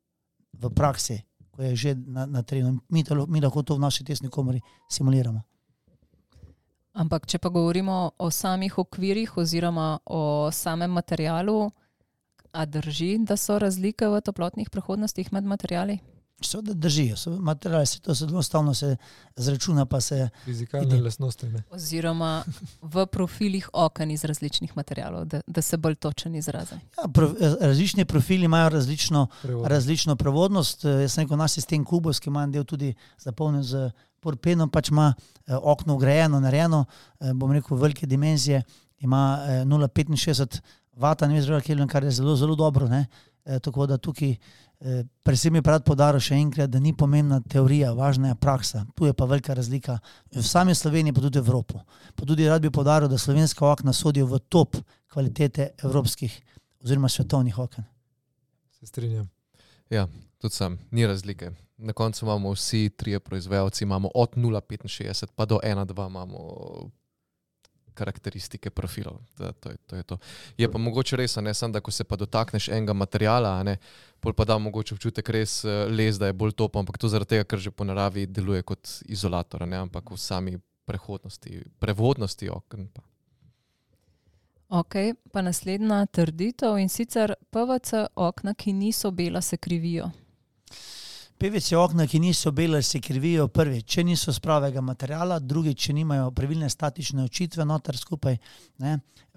[0.52, 2.80] v praksi, ko je že na, na terenu.
[2.88, 5.40] Mi, mi lahko to v naši tesni komori simuliramo.
[6.92, 11.70] Ampak, če pa govorimo o samih okvirih oziroma o samem materialu,
[12.52, 16.02] a drži, da so razlike v toplotnih prehodnostih med materijali?
[16.42, 18.96] Seveda držijo, so materiali, se to se enostavno se
[19.36, 21.02] zračuna, pa se Fizikalne Ide.
[21.04, 21.46] lastnosti.
[21.46, 21.62] Ne?
[21.70, 22.44] Oziroma
[22.82, 26.74] v profilih oken iz različnih materialov, da, da se bolj točen izrazi.
[26.74, 29.66] ja, pro, različni profili imajo različno, Prevod.
[29.66, 30.84] različno prevodnost.
[30.84, 33.90] Eh, Jaz sem rekel, naš sistem Kubus, ki ima en del tudi zapolnjen z
[34.20, 35.14] porpenom, pač ima
[35.46, 36.84] eh, okno ugrajeno, narejeno,
[37.20, 38.62] eh, bom rekel, velike dimenzije,
[38.98, 40.60] ima eh, 0,65
[40.92, 42.88] vata, ne vem, kar je zelo, zelo dobro.
[42.88, 43.06] Ne?
[43.44, 44.38] Eh, tako da tukaj, eh,
[45.22, 48.84] predvsem je prav podaril še enkrat, da ni pomembna teorija, važna je praksa.
[48.96, 49.98] Tu je pa velika razlika
[50.34, 51.78] v sami Sloveniji, pa tudi v Evropi.
[52.16, 54.76] Pa tudi rad bi podaril, da slovenska okna sodijo v top
[55.12, 56.34] kvalitete evropskih
[56.82, 57.84] oziroma svetovnih oken.
[58.78, 59.28] Se strinjam.
[59.90, 60.08] Ja,
[60.38, 61.52] tudi sam, ni razlike.
[61.76, 66.38] Na koncu imamo vsi trije proizvajalci, imamo od 0,65 pa do 1,2 imamo
[67.94, 69.20] karakteristike profilov.
[69.38, 70.18] Da, to, je, to je to.
[70.58, 73.62] Je pa mogoče res, a ne samo, da ko se pa dotakneš enega materiala, a
[73.62, 73.76] ne,
[74.20, 77.36] pol pa da mogoče občutek res eh, les, da je bolj top, ampak to zaradi
[77.36, 82.50] tega, ker že po naravi deluje kot izolator, a ne, ampak v sami prehodnosti, prevodnosti
[82.50, 82.88] okn.
[82.92, 83.06] Pa.
[84.72, 84.94] Ok,
[85.32, 90.08] pa naslednja trditev in sicer PVC okna, ki niso bela, se krivijo.
[91.42, 95.90] PVC okna, ki niso bele, se krivijo prvi, če niso z pravega materiala, drugi, če
[95.96, 98.36] nimajo pravilne statične očitve noter skupaj.
[98.84, 98.92] Ne.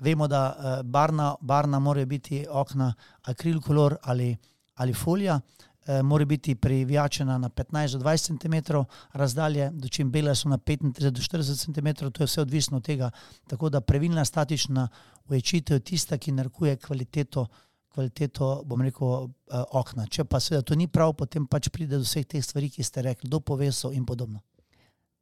[0.06, 2.92] Vemo, da eh, barna, barna morajo biti okna
[3.34, 4.30] akril kolor ali,
[4.76, 8.86] ali folija, eh, mora biti privijačena na 15 do 20 cm
[9.18, 13.10] razdalje, dočim bele so na 35 do 40 cm, to je vse odvisno od tega.
[13.50, 14.88] Tako da pravilna statična
[15.26, 17.48] uječitev je tista, ki narekuje kvaliteto
[17.96, 20.08] kvaliteto, bom rekel, eh, okna.
[20.12, 23.06] Če pa seveda to ni prav, potem pač pride do vseh teh stvari, ki ste
[23.06, 24.44] rekli, do povesov in podobno.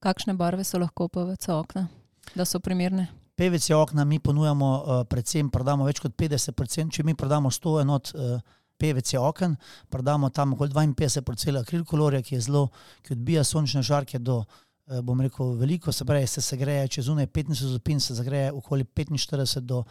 [0.03, 1.87] Kakšne barve so lahko PVC okna,
[2.35, 3.07] da so primerne?
[3.37, 8.11] PVC okna mi ponujamo, uh, predvsem prodamo več kot 50%, če mi prodamo 100 enot
[8.13, 8.41] uh,
[8.77, 9.55] PVC oken,
[9.89, 12.67] prodamo tam okoli 52% akril kolorja, ki je zelo,
[13.01, 14.72] ki odbija sončne žarke do, uh,
[15.03, 19.59] bom rekel, veliko, se pravi, se segreje, če zunaj 15 stopinj, se zagreje okoli 45
[19.61, 19.83] do,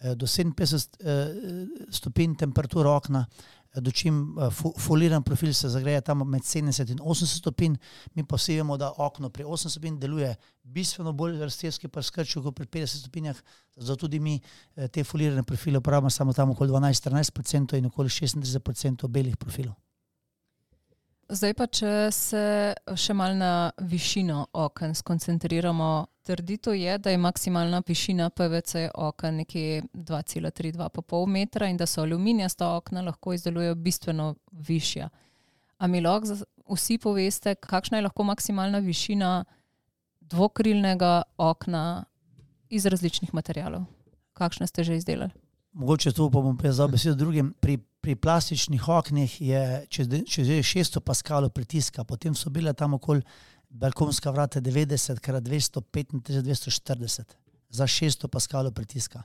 [0.00, 3.26] eh, do 57 eh, stopinj temperatura okna,
[3.74, 7.76] eh, dočim eh, fo- foliran profil se zagreje tam med 70 in 80 stopinj,
[8.14, 12.42] mi pa vsi vemo, da okno pri 80 stopinj deluje bistveno bolj raztevski pa skrčil
[12.42, 13.36] kot pri 50 stopinjah,
[13.76, 14.40] zato tudi mi
[14.74, 19.74] eh, te folirane profile uporabljamo samo tam okoli 12-13% in okoli 36% belih profilov.
[21.28, 22.42] Zdaj pa, če se
[22.98, 25.90] še mal na višino oken skoncentriramo.
[26.26, 32.68] Trditev je, da je maksimalna višina PVC oken nekje 2,3-2,5 metra in da so aluminijasta
[32.76, 35.08] okna lahko izdelujejo bistveno višja.
[35.78, 36.36] A mi lahko
[36.70, 39.44] vsi poveste, kakšna je lahko maksimalna višina
[40.20, 42.04] dvokrilnega okna
[42.70, 43.88] iz različnih materialov?
[44.38, 45.32] Kakšne ste že izdelali?
[45.72, 47.54] Mogoče tu pa bom prezal besedo drugim.
[47.60, 52.50] Pri, pri plastičnih oknih je, če, zdaj- če že je 600 paskalov pritiska, potem so
[52.50, 53.22] bile tam okoli
[53.70, 57.36] balkonska vrata 90 krat 235, 240
[57.70, 59.22] za 600 paskalov pritiska.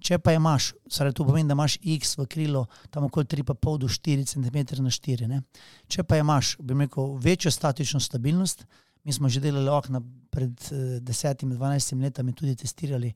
[0.00, 3.88] Če pa imaš, torej to pomeni, da imaš X v krilo, tam okoli 3,5 do
[3.88, 5.28] 4 cm na 4.
[5.28, 5.42] Ne?
[5.88, 8.64] Če pa imaš, bi rekel, večjo statično stabilnost,
[9.04, 13.12] mi smo že delali okna pred eh, 10-12 letami, tudi testirali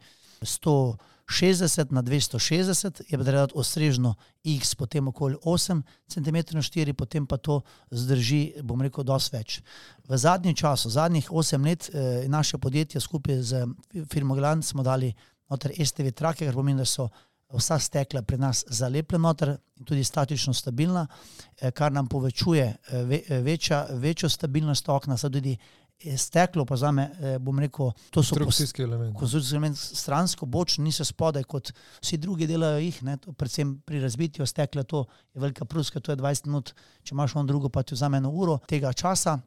[1.29, 4.15] 160 na 260, je treba dati ostrežno
[4.45, 7.61] X, potem okoli 8 cm na 4, potem pa to
[7.91, 9.61] zdrži, bom rekel, dosti več.
[10.09, 13.67] V zadnjem času, zadnjih 8 let, eh, naše podjetje skupaj z
[14.11, 15.13] firmo Glan smo dali
[15.51, 17.09] noter STV trake, kar pomeni, da so
[17.53, 21.07] vsa stekla pri nas zalepljena noter in tudi statično stabilna,
[21.61, 25.57] eh, kar nam povečuje eh, ve, večja, večjo stabilnost okna, tudi
[26.17, 29.17] steklo, pa zame, eh, bom rekel, to so Konstrukcijski element.
[29.19, 31.73] konstrukcijski element stransko, bočno, niso spodaj, kot
[32.03, 36.13] vsi drugi delajo jih, ne, to, predvsem pri razbitju stekla, to je velika pruska, to
[36.13, 39.39] je 20 minut, če imaš on drugo, pa ti vzame eno uro tega časa.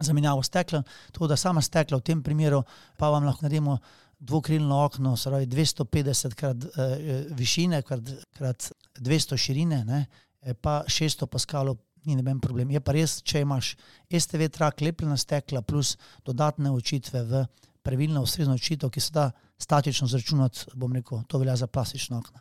[0.00, 2.62] Zamenjavo stekla, tako da sama stekla v tem primeru
[2.96, 3.78] pa vam lahko naredimo
[4.20, 10.06] dvokrilno okno, se pravi 250 krat eh, višine, krat, krat 200 širine, ne,
[10.40, 12.70] eh, pa 600 paskalov, ni noben problem.
[12.70, 13.74] Je pa res, če imaš
[14.08, 17.44] STV trak, lepljena stekla plus dodatne očitve v
[17.82, 19.30] pravilno ustrezno očitev, ki se da
[19.60, 22.40] statično zračunati, bom rekel, to velja za plastična okna.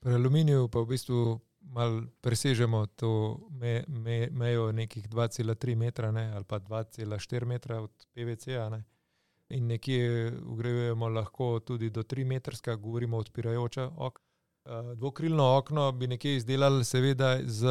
[0.00, 6.30] Pri aluminiju pa v bistvu mal presežemo to me, me, mejo nekih 2,3 metra ne,
[6.32, 8.68] ali pa 2,4 metra od PVC-ja.
[8.68, 8.84] Ne.
[9.48, 14.28] In nekje ugrajujemo lahko tudi do 3 metrska, govorimo odpirajoča okna.
[14.68, 17.66] Eh, Dvokrilno okno bi nekje izdelali, seveda, z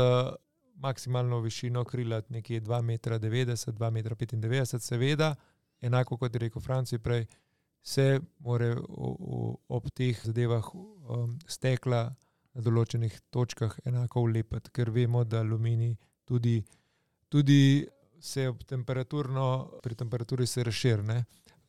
[0.84, 5.36] maksimalno višino krila, nekje 2,90 metra, 2,95 metra, seveda,
[5.82, 7.25] enako kot je rekel Franci prej,
[7.82, 8.75] se more
[9.67, 12.01] ob teh zadevah um, stekla
[12.53, 16.61] na določenih točkah enako vlepiti, ker vemo, da aluminij tudi
[17.30, 17.88] tudi
[18.19, 21.21] se ob temperaturno, pri temperaturi se razširi,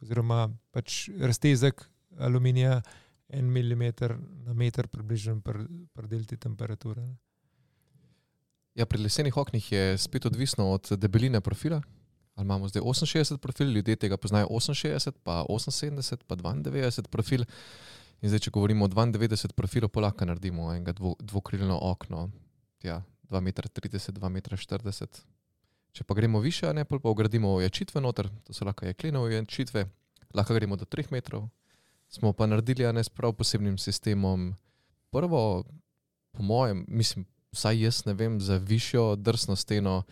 [0.02, 1.82] oziroma pač raztezek
[2.18, 2.80] aluminija
[3.28, 7.02] en milimeter na meter, približno pri pr delti temperature.
[7.02, 7.16] Ne.
[8.78, 11.82] Ja, pri lesenih oknih je spet odvisno od debeline profila.
[12.34, 17.42] Ali imamo zdaj 68 profil, ljudje tega poznajo 68, pa 78, pa 92 profil.
[18.22, 22.30] In zdaj, če govorimo o 92 profilu, pa lahko naredimo enega dvo, dvokrilno okno,
[22.82, 25.08] ja, 2,30 m, 2,40 m.
[25.92, 29.88] Če pa gremo više, ne, pa ugradimo ojačitve noter, to so lahko jeklene ojačitve,
[30.34, 31.48] lahko gremo do 3 metrov.
[32.08, 34.52] Smo pa naredili ja, ne s prav posebnim sistemom.
[35.10, 35.64] Prvo,
[36.32, 40.02] po mojem, mislim, vsaj jaz ne vem, za višjo drsno steno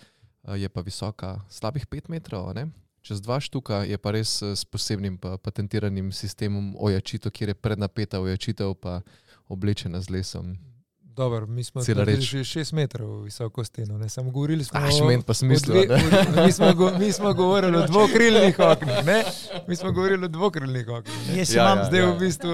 [0.55, 2.55] je pa visoka slabih 5 metrov.
[2.55, 2.69] Ne?
[3.03, 8.21] Čez dva štuka je pa res s posebnim pa patentiranim sistemom ojačitev, kjer je prednapeta
[8.21, 9.01] ojačitev pa
[9.49, 10.57] oblečena z lesom.
[11.17, 11.81] Dobro, mi smo
[12.21, 15.17] že 6 metrov visoko steno, ne samo govorili smo Ah, o, ne?
[15.17, 15.89] o,
[16.37, 19.25] mi, smo go, mi smo govorili o dvokrilnih oknih, ne?
[19.67, 21.37] Mi smo govorili o dvokrilnih oknih.
[21.37, 22.07] Jaz Ja, imam, ja, Zdaj ja.
[22.07, 22.53] v bistvu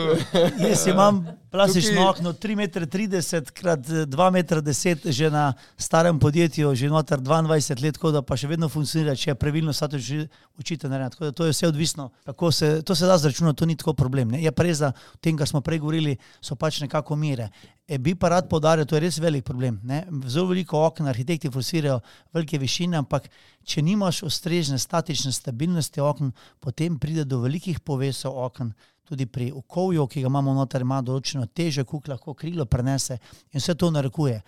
[0.60, 1.14] Jaz imam
[1.50, 5.44] plastično Tukaj- okno 3,30 m krat 2,10 m, že na
[5.76, 7.50] starem podjetju, že noter 22
[7.82, 11.12] let, tako da pa še vedno funkcionira, če je pravilno vse to že učite narediti.
[11.12, 13.92] Tako da to je vse odvisno, kako se, to se da zračunati, to ni tako
[13.92, 14.28] problem.
[14.28, 14.42] Ne.
[14.42, 17.48] Je pa res, da v tem, kar smo prej govorili, so pač nekako mere.
[17.84, 19.80] E, bi pa rad podaril, to je res velik problem.
[19.88, 20.03] Ne.
[20.28, 22.00] Zelo veliko okna arhitekti forsirajo
[22.34, 23.30] velike višine, ampak
[23.64, 28.72] če nimaš ustrezne statične stabilnosti okn, potem pride do velikih povesov okn,
[29.09, 33.18] tudi pri okolju, ki ga imamo noter, ima določeno težo, kuk lahko krilo prenese
[33.53, 34.38] in vse to narekuje.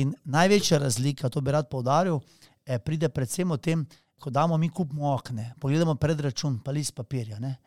[0.00, 2.20] In največja razlika, to bi rad poudaril,
[2.64, 3.86] eh, pride predvsem v tem,
[4.20, 7.40] ko damo mi kupimo okne, pogledamo predračun, pa list papirja.
[7.40, 7.58] Ne?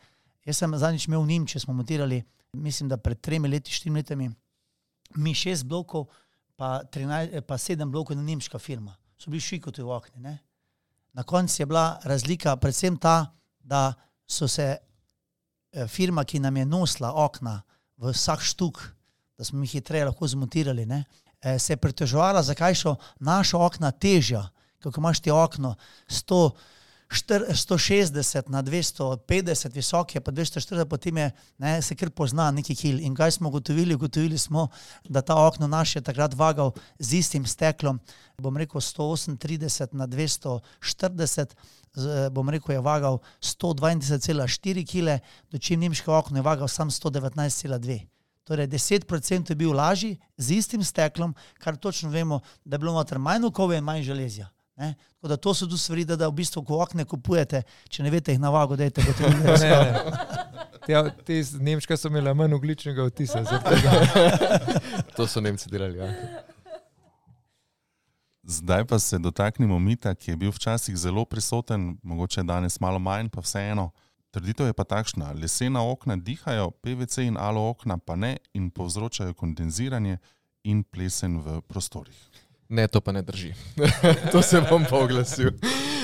[0.45, 2.23] Jaz sem zadnjič imel v Nemčiji, smo montirali,
[2.53, 4.31] mislim, da pred tremi leti, štirimi letami,
[5.15, 6.07] mi šest blokov,
[6.55, 8.95] pa, 13, eh, pa sedem blokov na nemška firma.
[9.17, 10.21] So bili šikoti v okni.
[10.21, 10.37] Ne?
[11.13, 13.93] Na koncu je bila razlika predvsem ta, da
[14.27, 14.77] so se
[15.71, 17.61] eh, firma, ki nam je nosila okna
[17.97, 18.81] v vsak štuk,
[19.37, 21.03] da smo jih hitreje lahko zmontirali, ne,
[21.41, 24.49] eh, se je pritoževala, zakaj so naša okna težja,
[24.79, 25.75] kako imaš ti okno
[26.07, 26.51] 100.
[27.09, 32.75] štir- 160 na 250 visok je, pa 240, potem je, ne, se kar pozna neki
[32.75, 32.99] kil.
[32.99, 33.95] In kaj smo ugotovili?
[33.95, 34.67] Ugotovili smo,
[35.09, 37.99] da ta okno naš je takrat vagal z istim steklom,
[38.41, 41.55] bom rekel 138 na 240,
[41.93, 48.05] z, bom rekel je vagal 122,4 kg, dočim nemško okno je vagal sam 119,2.
[48.43, 53.19] Torej 10% je bil lažji z istim steklom, kar točno vemo, da je bilo noter
[53.19, 54.56] manj okove in manj železja.
[54.77, 54.93] Ne?
[55.15, 58.11] Tako da to so tu stvari, da, da v bistvu, ko okne kupujete, če ne
[58.13, 61.15] veste jih na vago, dajte ga tudi ne, ne.
[61.25, 63.41] Te, iz Nemčke so imele manj ogličnega odtisa.
[65.17, 65.97] To so Nemci delali.
[65.97, 66.11] Ja.
[68.47, 73.27] Zdaj pa se dotaknemo mita, ki je bil včasih zelo prisoten, mogoče danes malo manj,
[73.33, 73.89] pa vseeno.
[74.31, 79.33] Trditev je pa takšna: lesena okna dihajo, PVC in alo okna pa ne in povzročajo
[79.33, 80.17] kondenziranje
[80.63, 82.46] in plesen v prostorih.
[82.69, 83.53] Ne, to pa ne drži.
[84.31, 85.49] to se bom pa oglasil.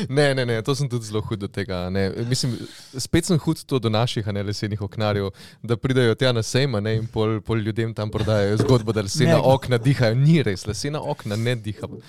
[0.10, 1.90] Ne, ne, ne, to sem tudi zelo hud do tega.
[1.90, 2.10] Ne.
[2.30, 2.56] Mislim,
[2.98, 5.32] spet sem hud to do naših, ne lesenih oknarjev,
[5.64, 9.42] da pridajo tja na sejma ne, in pol, pol ljudem tam prodajajo zgodbo, da lesena
[9.44, 10.16] okna dihajo.
[10.16, 12.00] Ni res, lesena okna ne dihajo.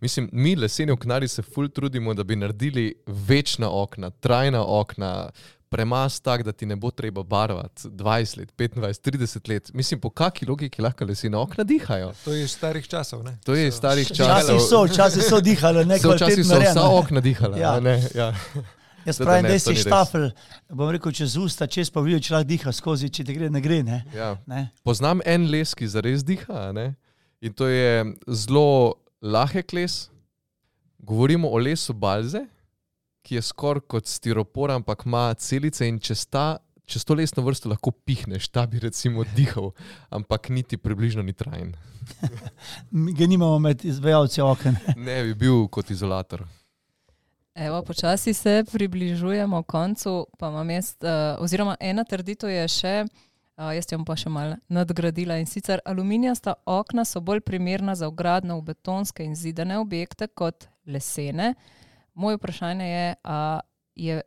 [0.00, 5.30] Mislim, mi, leseni oknari, se ful trudimo, da bi naredili večna okna, trajna okna,
[5.68, 9.70] premaz tak, da ti ne bo treba barvati 20 let, 25, 30 let.
[9.74, 12.12] Mislim, po kakšni logiki lahko lesena okna dihajo?
[12.24, 13.24] To je iz starih časov.
[13.24, 13.38] Ne?
[13.44, 14.60] To je iz starih Včasih časov.
[14.60, 17.56] so, včasih so dihali, ne Se včasih so vsa okna dihala.
[17.56, 17.74] Ja.
[17.74, 17.80] Ja.
[17.80, 18.32] Ne, ja.
[19.06, 20.30] Jaz Tako da pravim, ne, da si štafel,
[20.68, 23.60] bom rekel, čez usta, čez pa vidiš, če lahko diha skozi, če te gre, ne
[23.62, 23.82] gre.
[23.86, 24.00] Ne?
[24.14, 24.32] Ja.
[24.50, 24.68] Ne?
[24.82, 26.94] Poznam en les, ki zares diha, a ne?
[27.40, 30.08] in to je zelo lahek les.
[30.98, 32.46] Govorimo o lesu Balze,
[33.26, 37.68] ki je skoraj kot stiropor, ampak ima celice in čez, ta, čez to lesno vrsto
[37.72, 39.72] lahko pihneš, ta bi recimo dihal,
[40.14, 41.74] ampak niti približno ni trajen.
[43.18, 44.78] Ga nimamo med izvajalci okn.
[45.08, 46.46] Ne bi bil kot izolator.
[47.56, 52.92] Evo, počasi se približujemo koncu, pa imam jaz, uh, oziroma ena trditev je še,
[53.56, 57.94] uh, jaz jo bom pa še malo nadgradila in sicer aluminijasta okna so bolj primerna
[57.96, 61.54] za vgradno v betonske in zidane objekte kot lesene.
[62.16, 63.60] Moje vprašanje je, a
[63.94, 64.20] je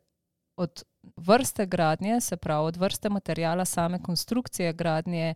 [0.56, 0.84] od
[1.18, 5.34] vrste gradnje, se pravi od vrste materijala, same konstrukcije gradnje,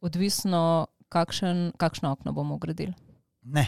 [0.00, 2.92] odvisno, kakšen, kakšno okno bomo gradili.
[3.42, 3.66] Ne.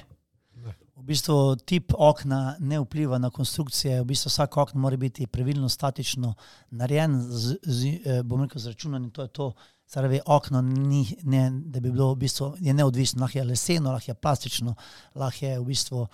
[0.54, 0.74] Ne.
[0.96, 4.00] V bistvu tip okna ne vpliva na konstrukcije.
[4.02, 6.34] V bistvu vsak okno mora biti pravilno statično
[6.70, 9.52] narejen, z, z, eh, bom rekel, zračunan in to je to.
[9.88, 14.14] Zaradi okno ni, ne, da bi bilo v bistvu neodvisno, lahko je leseno, lahko je
[14.14, 14.74] plastično,
[15.14, 16.06] lahko je v bistvu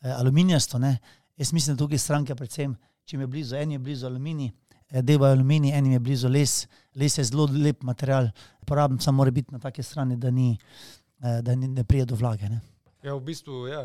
[0.00, 0.78] eh, aluminijasto.
[0.78, 0.98] Ne?
[1.38, 2.74] Jaz mislim, da tukaj stranke, predvsem,
[3.04, 4.50] če jim je blizu, en je blizu aluminij,
[4.90, 6.66] eh, deva aluminij, en je blizu les.
[6.94, 8.30] Les je zelo lep material,
[8.62, 10.58] uporaben samo mora biti na taki strani, da, ni,
[11.22, 12.48] eh, da ni, ne prije do vlage.
[12.48, 12.60] Ne.
[13.02, 13.82] Ja, v bistvu, ja,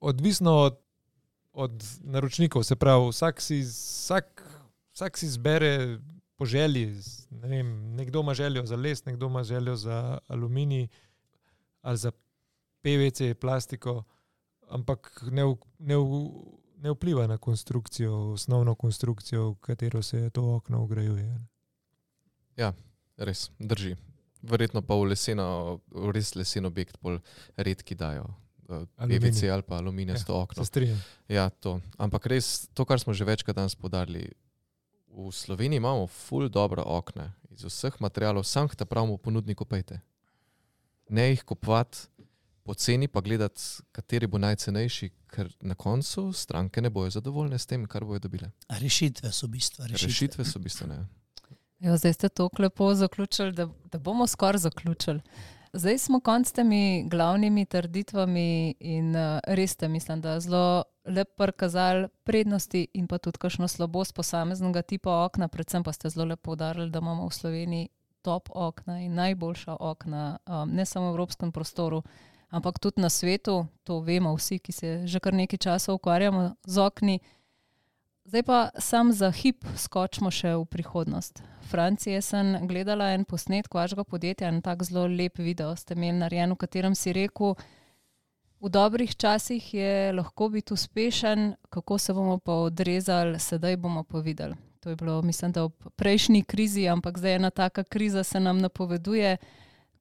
[0.00, 0.78] odvisno od,
[1.52, 4.42] od naročnikov, se pravi, vsak si, vsak,
[4.94, 5.98] vsak si zbere
[6.36, 6.94] po želji.
[7.30, 10.88] Ne vem, nekdo ima željo za les, nekdo ima željo za aluminij
[11.82, 12.12] ali za
[12.82, 14.04] PVC, plastiko,
[14.68, 16.20] ampak ne, v, ne, v,
[16.82, 21.38] ne vpliva na konstrukcijo, osnovno konstrukcijo, v katero se to okno ugrajuje.
[22.56, 22.72] Ja,
[23.16, 23.96] res, drži.
[24.42, 27.20] Verjetno pa v leseno, v res lesen objekt bolj
[27.56, 28.34] redki dajo.
[28.68, 28.86] eh.
[28.98, 30.64] PVC ali pa aluminijasto ja, okno.
[31.28, 31.80] Ja, to.
[31.98, 34.32] Ampak res, to, kar smo že večkrat danes podarili,
[35.12, 40.00] v Sloveniji imamo ful dobra okna iz vseh materialov, sam ta pravimo ponudniku pejte.
[41.12, 42.08] Ne jih kupovati
[42.62, 47.86] poceni, pa gledati, kateri bo najcenejši, ker na koncu stranke ne bojo zadovoljne s tem,
[47.86, 48.50] kar bojo dobile.
[48.68, 49.86] Rešitve so bistva.
[49.86, 50.08] Rešitve.
[50.08, 51.00] Rešitve so bistvene.
[51.82, 55.20] Jo, zdaj ste to lepo zaključili, da, da bomo skoraj zaključili.
[55.72, 61.28] Zdaj smo konc s temi glavnimi trditvami in uh, res ste, mislim, da zelo lep
[61.36, 66.50] prikazali prednosti in pa tudi kakšno slabost posameznega tipa okna, predvsem pa ste zelo lepo
[66.50, 67.88] podarili, da imamo v Sloveniji
[68.22, 72.02] top okna in najboljša okna, um, ne samo v evropskem prostoru,
[72.52, 73.66] ampak tudi na svetu.
[73.88, 77.20] To vemo vsi, ki se že kar nekaj časa ukvarjamo z okni.
[78.24, 81.42] Zdaj pa sam za hip skočimo še v prihodnost.
[81.66, 86.52] Francije sem gledala en posnetek vašega podjetja, en tak zelo lep video ste imeli narejen,
[86.54, 87.56] v katerem si rekel,
[88.62, 94.22] v dobrih časih je lahko biti uspešen, kako se bomo pa odrezali, sedaj bomo pa
[94.22, 94.54] videli.
[94.82, 98.58] To je bilo, mislim, da ob prejšnji krizi, ampak zdaj ena taka kriza se nam
[98.58, 99.36] napoveduje.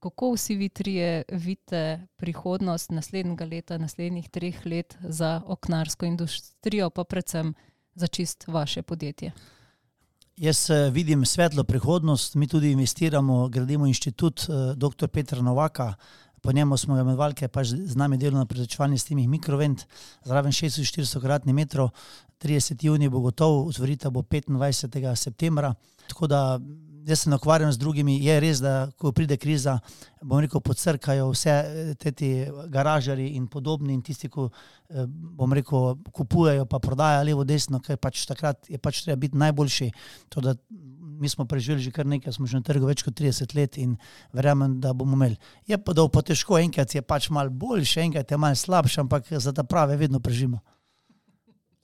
[0.01, 7.03] Kako vsi vi trije vidite prihodnost naslednjega leta, naslednjih treh let za oknarsko industrijo, pa
[7.03, 7.53] predvsem
[7.95, 9.31] za čist vaše podjetje?
[10.37, 15.07] Jaz eh, vidim svetlo prihodnost, mi tudi investiramo, gradimo inštitut eh, dr.
[15.07, 15.93] Petra Novaka,
[16.41, 19.27] po njemu smo ga imenovali, ker je pač z nami delo na prezračevanju s temi
[19.27, 19.85] mikrovent,
[20.25, 21.89] zraven 6400 kvadratnih metrov,
[22.41, 22.85] 30.
[22.85, 25.15] juni bo gotov, otvoritev bo 25.
[25.15, 25.75] septembra.
[26.07, 26.59] Tako da
[27.07, 28.17] jaz se ne ukvarjam z drugimi.
[28.23, 29.79] Je res, da ko pride kriza,
[30.21, 32.31] bom rekel, podcrkajo vse eh, te ti
[32.67, 37.97] garažari in podobni in tisti, ki eh, bom rekel, kupujejo pa prodajajo levo, desno, ker
[37.97, 39.91] pač takrat je pač treba biti najboljši.
[40.29, 40.55] To, da
[41.21, 43.95] mi smo preživeli že kar nekaj, smo že na trgu več kot 30 let in
[44.33, 45.37] verjamem, da bomo imeli.
[45.69, 49.29] Je pa da bo težko, enkrat je pač malo boljše, enkrat je malo slabše, ampak
[49.29, 50.61] za ta prave vedno preživimo.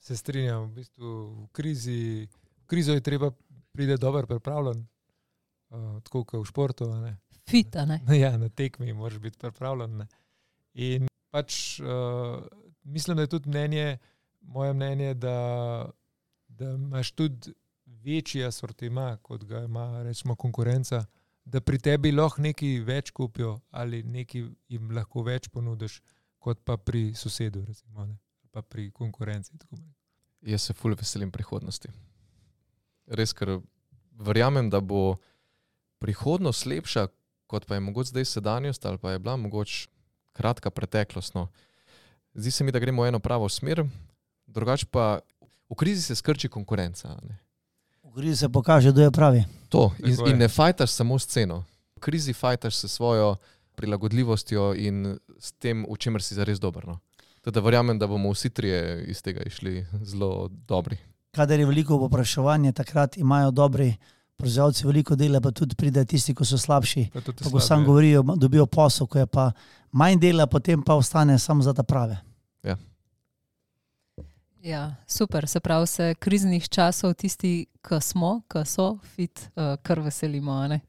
[0.00, 1.08] Se strinjam, v bistvu
[1.44, 2.28] v krizi,
[2.64, 3.30] v krizo je treba
[3.72, 4.86] priti dobro pripravljen,
[5.70, 6.90] uh, tako kot v športu.
[6.92, 7.16] a ne.
[7.48, 8.00] Fita, ne?
[8.22, 9.96] Ja, na tekmi moraš biti pripravljen.
[10.02, 10.08] Ne.
[10.74, 12.44] In pač uh,
[12.84, 13.98] mislim, da je tudi mnenje,
[14.40, 15.90] moje mnenje, da,
[16.48, 17.54] da imaš tudi
[17.86, 21.04] večji asortima, kot ga ima recimo konkurenca,
[21.44, 26.00] da pri tebi lahko nekaj več kupijo ali nekaj jim lahko več ponudiš,
[26.38, 28.18] kot pa pri sosedu, recimo, ne,
[28.52, 29.56] pa pri konkurenci.
[30.46, 31.88] Jaz se fulj veselim prihodnosti.
[33.06, 33.58] Res, ker
[34.12, 35.16] verjamem, da bo
[35.98, 37.06] prihodnost lepša,
[37.46, 39.88] kot pa je mogoče zdaj sedanjost, ali pa je bila mogoče
[40.32, 41.34] kratka preteklost.
[41.34, 41.48] No.
[42.34, 43.84] Zdi se mi, da gremo v eno pravo smer,
[44.46, 45.18] drugače pa
[45.70, 47.08] v krizi se skrči konkurenca.
[47.08, 47.38] a Ne.
[48.02, 49.44] V krizi se pokaže, kdo je pravi.
[49.68, 51.64] To, in, in ne fajtaš samo s ceno.
[51.96, 53.36] V krizi fajtaš s svojo
[53.74, 56.86] prilagodljivostjo in s tem, v čemer si zares dober.
[56.86, 56.98] No.
[57.40, 60.98] Tako da verjamem, da bomo vsi trije iz tega išli zelo dobri.
[61.30, 63.94] Kadar je veliko popraševanje, takrat imajo dobri
[64.38, 67.08] proizvajalci veliko dela, pa tudi pride tisti, ki so slabši.
[67.12, 69.50] Pa Ko sam govorijo, dobijo posel, ko je pa
[69.92, 72.18] manj dela, potem pa ostane samo za ta prave.
[74.62, 80.00] Ja, super, se pravi, se kriznih časov tisti, ki smo, ki so fit, uh, kar
[80.00, 80.52] veselimo.
[80.52, 80.80] a ne?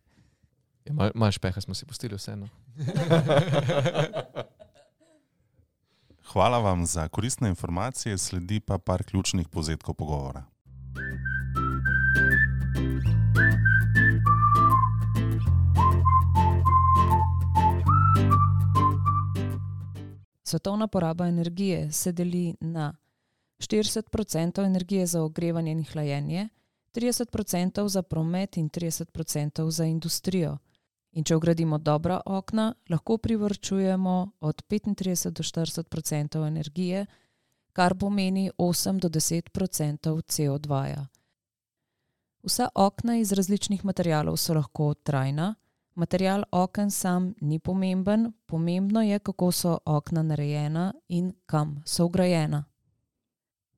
[0.86, 2.48] Ja, mal, mal špeha smo si pustili vseeno.
[6.34, 10.44] Hvala vam za koristne informacije, sledi pa par ključnih povzetkov pogovora.
[20.50, 22.96] Svetovna poraba energije se deli na
[23.60, 26.50] 40% energije za ogrevanje in hlajenje,
[26.94, 30.58] 30% za promet in 30% za industrijo.
[31.12, 37.06] In če ugradimo dobra okna, lahko privrčujemo od 35 do 40% energije,
[37.74, 40.68] kar pomeni 8 do 10% CO2.
[40.68, 41.06] -ja.
[42.44, 45.56] Vsa okna iz različnih materialov so lahko trajna.
[46.00, 52.64] Material oken sam ni pomemben, pomembno je, kako so okna narejena in kam so ugrajena.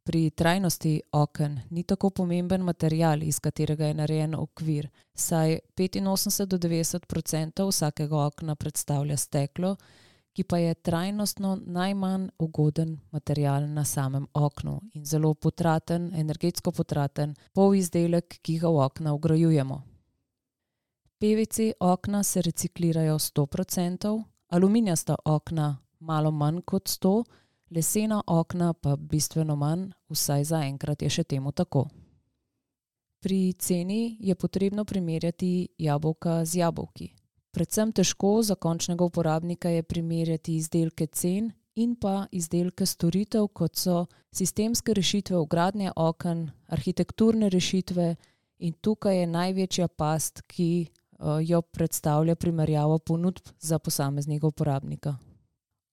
[0.03, 6.57] Pri trajnosti oken ni tako pomemben material, iz katerega je narejen okvir, saj 85 do
[6.57, 9.75] 90 odstotkov vsakega okna predstavlja steklo,
[10.33, 17.35] ki pa je trajnostno najmanj ugoden material na samem oknu in zelo potraten, energetsko potraten
[17.53, 19.90] polizdelek, ki ga v okna ugrajujemo.
[21.21, 27.41] PVC okna se reciklirajo 100 odstotkov, aluminijasta okna malo manj kot 100 odstotkov
[27.71, 31.85] lesena okna pa bistveno manj, vsaj zaenkrat je še temu tako.
[33.21, 37.11] Pri ceni je potrebno primerjati jabolka z jabolki.
[37.51, 44.05] Predvsem težko za končnega uporabnika je primerjati izdelke cen in pa izdelke storitev, kot so
[44.31, 48.15] sistemske rešitve ugradnje oken, arhitekturne rešitve,
[48.61, 50.87] in tukaj je največja past, ki
[51.43, 55.15] jo predstavlja primerjava ponudb za posameznega uporabnika.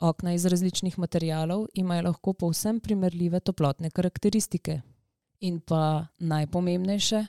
[0.01, 4.81] Okna iz različnih materialov imajo lahko povsem primerljive toplotne karakteristike.
[5.41, 7.27] In pa najpomembnejše,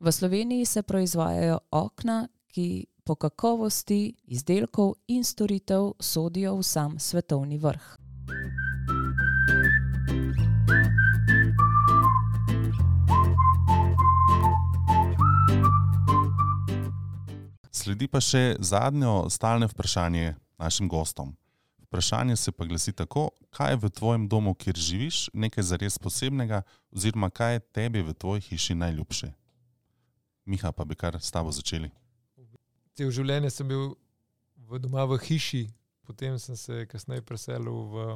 [0.00, 7.58] v Sloveniji se proizvajajo okna, ki po kakovosti izdelkov in storitev sodijo v sam svetovni
[7.58, 7.96] vrh.
[17.84, 21.34] Sledi pa še zadnje stalno vprašanje našim gostom.
[21.84, 26.62] Vprašanje se pa glasi tako: kaj je v tvojem domu, kjer živiš, nekaj zares posebnega,
[26.96, 29.28] oziroma kaj je tebi v tvoji hiši najljubše?
[30.48, 31.90] Miha, pa bi kar s tabo začeli.
[32.96, 33.92] Celo življenje sem bil
[34.56, 35.66] v doma v hiši,
[36.08, 38.10] potem sem se kasneje preselil v,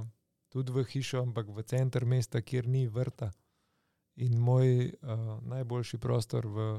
[0.48, 3.34] tudi v hišo, ampak v center mesta, kjer ni vrta.
[4.16, 6.70] In moj uh, najboljši prostor v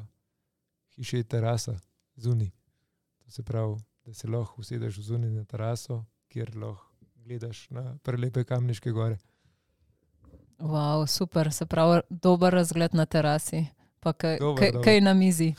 [0.98, 1.78] hiši je terasa
[2.18, 2.50] zunaj.
[3.30, 3.76] To se pravi,
[4.06, 9.18] da se lahko usedeš zunaj na teraso, kjer lahko gledaš na prelepe Kamniške gore.
[10.60, 13.66] Wow, super, se pravi, dober razgled na terasi,
[14.00, 14.84] pa kaj, Dober, kaj, dober.
[14.86, 15.54] kaj na mizi.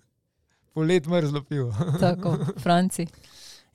[0.74, 1.74] Poleti mrzlo pivo.
[2.00, 3.06] Tako, Franci.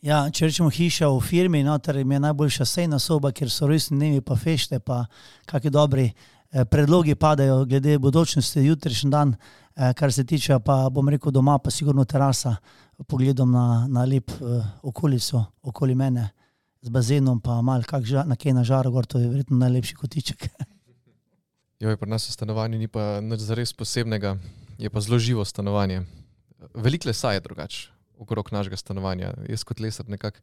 [0.02, 3.98] Ja, če rečemo hiša v firmi, noter mi je najboljša sejna soba, kjer so rojstni
[3.98, 5.04] dnevi, pa fešte, pa
[5.46, 9.36] kakšni dobri eh, predlogi padajo glede bodočnosti, jutrišnji dan,
[9.76, 12.56] eh, kar se tiče pa, bom rekel, doma, pa sigurno terasa,
[13.04, 16.30] pogledom na, na lep eh, okolico okoli mene,
[16.82, 19.96] z bazenom, pa mal kak ža, na kaj na žaru, gor, to je verjetno najlepši
[19.98, 20.48] kotiček.
[21.82, 24.38] Joj, pri nas v stanovanju ni pa nič zares posebnega,
[24.78, 26.06] je pa zelo živo stanovanje.
[26.78, 29.34] Veliko lesa je drugače okrog našega stanovanja.
[29.50, 30.40] Jaz kot lesar nekako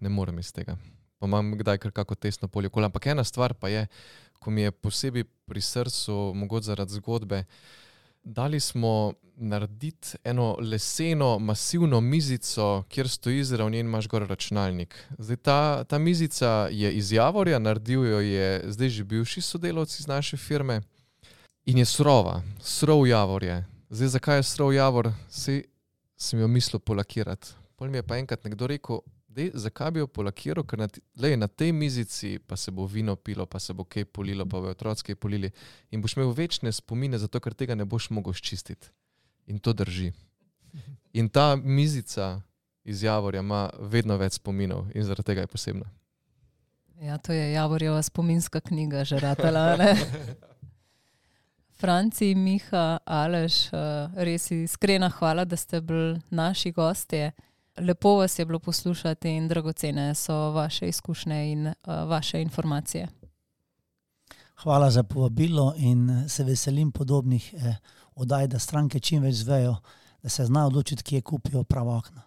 [0.00, 0.76] ne morem iz tega.
[1.18, 2.84] Pa imam kdaj kar kako tesno polje okoli.
[2.84, 3.86] Ampak ena stvar pa je,
[4.38, 7.44] ko mi je posebej pri srcu, mogoče zaradi zgodbe,
[8.24, 14.94] dali smo narediti eno leseno, masivno mizico, kjer stoji zraven in imaš gor računalnik.
[15.18, 20.06] Zdaj, ta, ta mizica je iz Javorja, naredil jo je zdaj že bivši sodelavci iz
[20.06, 20.80] naše firme
[21.66, 23.64] in je surova, surov Javor je.
[23.90, 25.64] Zdaj, zakaj je surov Javor, si
[26.16, 27.48] sem jo mislil polakirati.
[27.76, 29.00] Pol mi je pa enkrat nekdo rekel,
[29.34, 30.86] Dej, zakaj bi jo polakiral, ker na,
[31.18, 34.60] lej, na tej mizici pa se bo vino pilo, pa se bo kaj polilo, pa
[34.62, 35.50] bo otroci kaj polili
[35.90, 38.92] in boš imel večne spomine, zato ker tega ne boš mogel ščistiti.
[39.50, 40.12] In to drži.
[41.12, 42.40] In ta mizica
[42.84, 45.90] iz Javorja ima vedno več spominov in zaradi tega je posebna.
[47.02, 49.76] Ja, to je Javorjeva spominska knjiga, že ratala.
[49.76, 49.96] ne?
[51.80, 57.32] Franci, Miha, Aleš, eh, res iskrena hvala, da ste bili naši gostje.
[57.78, 63.08] Lepo vas je bilo poslušati in dragocene so vaše izkušnje in uh, vaše informacije.
[64.62, 67.76] Hvala za povabilo in eh, se veselim podobnih eh,
[68.14, 69.76] oddaj, da stranke čim več zvejo,
[70.22, 72.22] da se znajo odločiti, kje kupijo prava okna.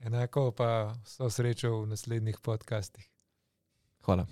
[0.00, 3.08] Enako pa so srečo v naslednjih podcastih.
[4.04, 4.26] Hvala.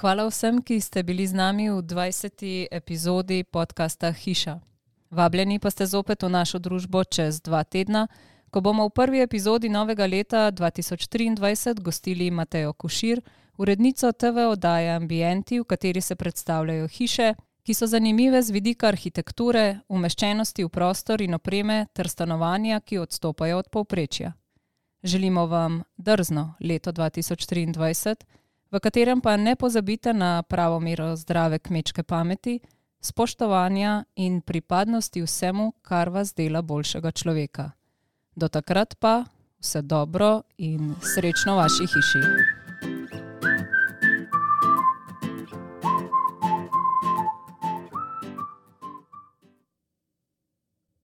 [0.00, 2.68] Hvala vsem, ki ste bili z nami v 20.
[2.70, 4.58] epizodi podcasta Hiša.
[5.10, 8.06] Vabljeni pa ste zopet v našo družbo čez dva tedna,
[8.50, 13.20] ko bomo v prvi epizodi novega leta 2023 gostili Matejo Košir,
[13.58, 19.80] urednico TV oddaje Ambienti, v kateri se predstavljajo hiše, ki so zanimive z vidika arhitekture,
[19.88, 24.32] umeščenosti v prostor in opreme ter stanovanja, ki odstopajo od povprečja.
[25.02, 28.24] Želimo vam drzno leto 2023,
[28.70, 32.60] v katerem pa ne pozabite na pravo mero zdrave kmečke pameti,
[33.00, 37.70] spoštovanja in pripadnosti vsemu, kar vas dela boljšega človeka.
[38.38, 39.24] Do takrat pa
[39.58, 42.22] vse dobro in srečno v vaši hiši.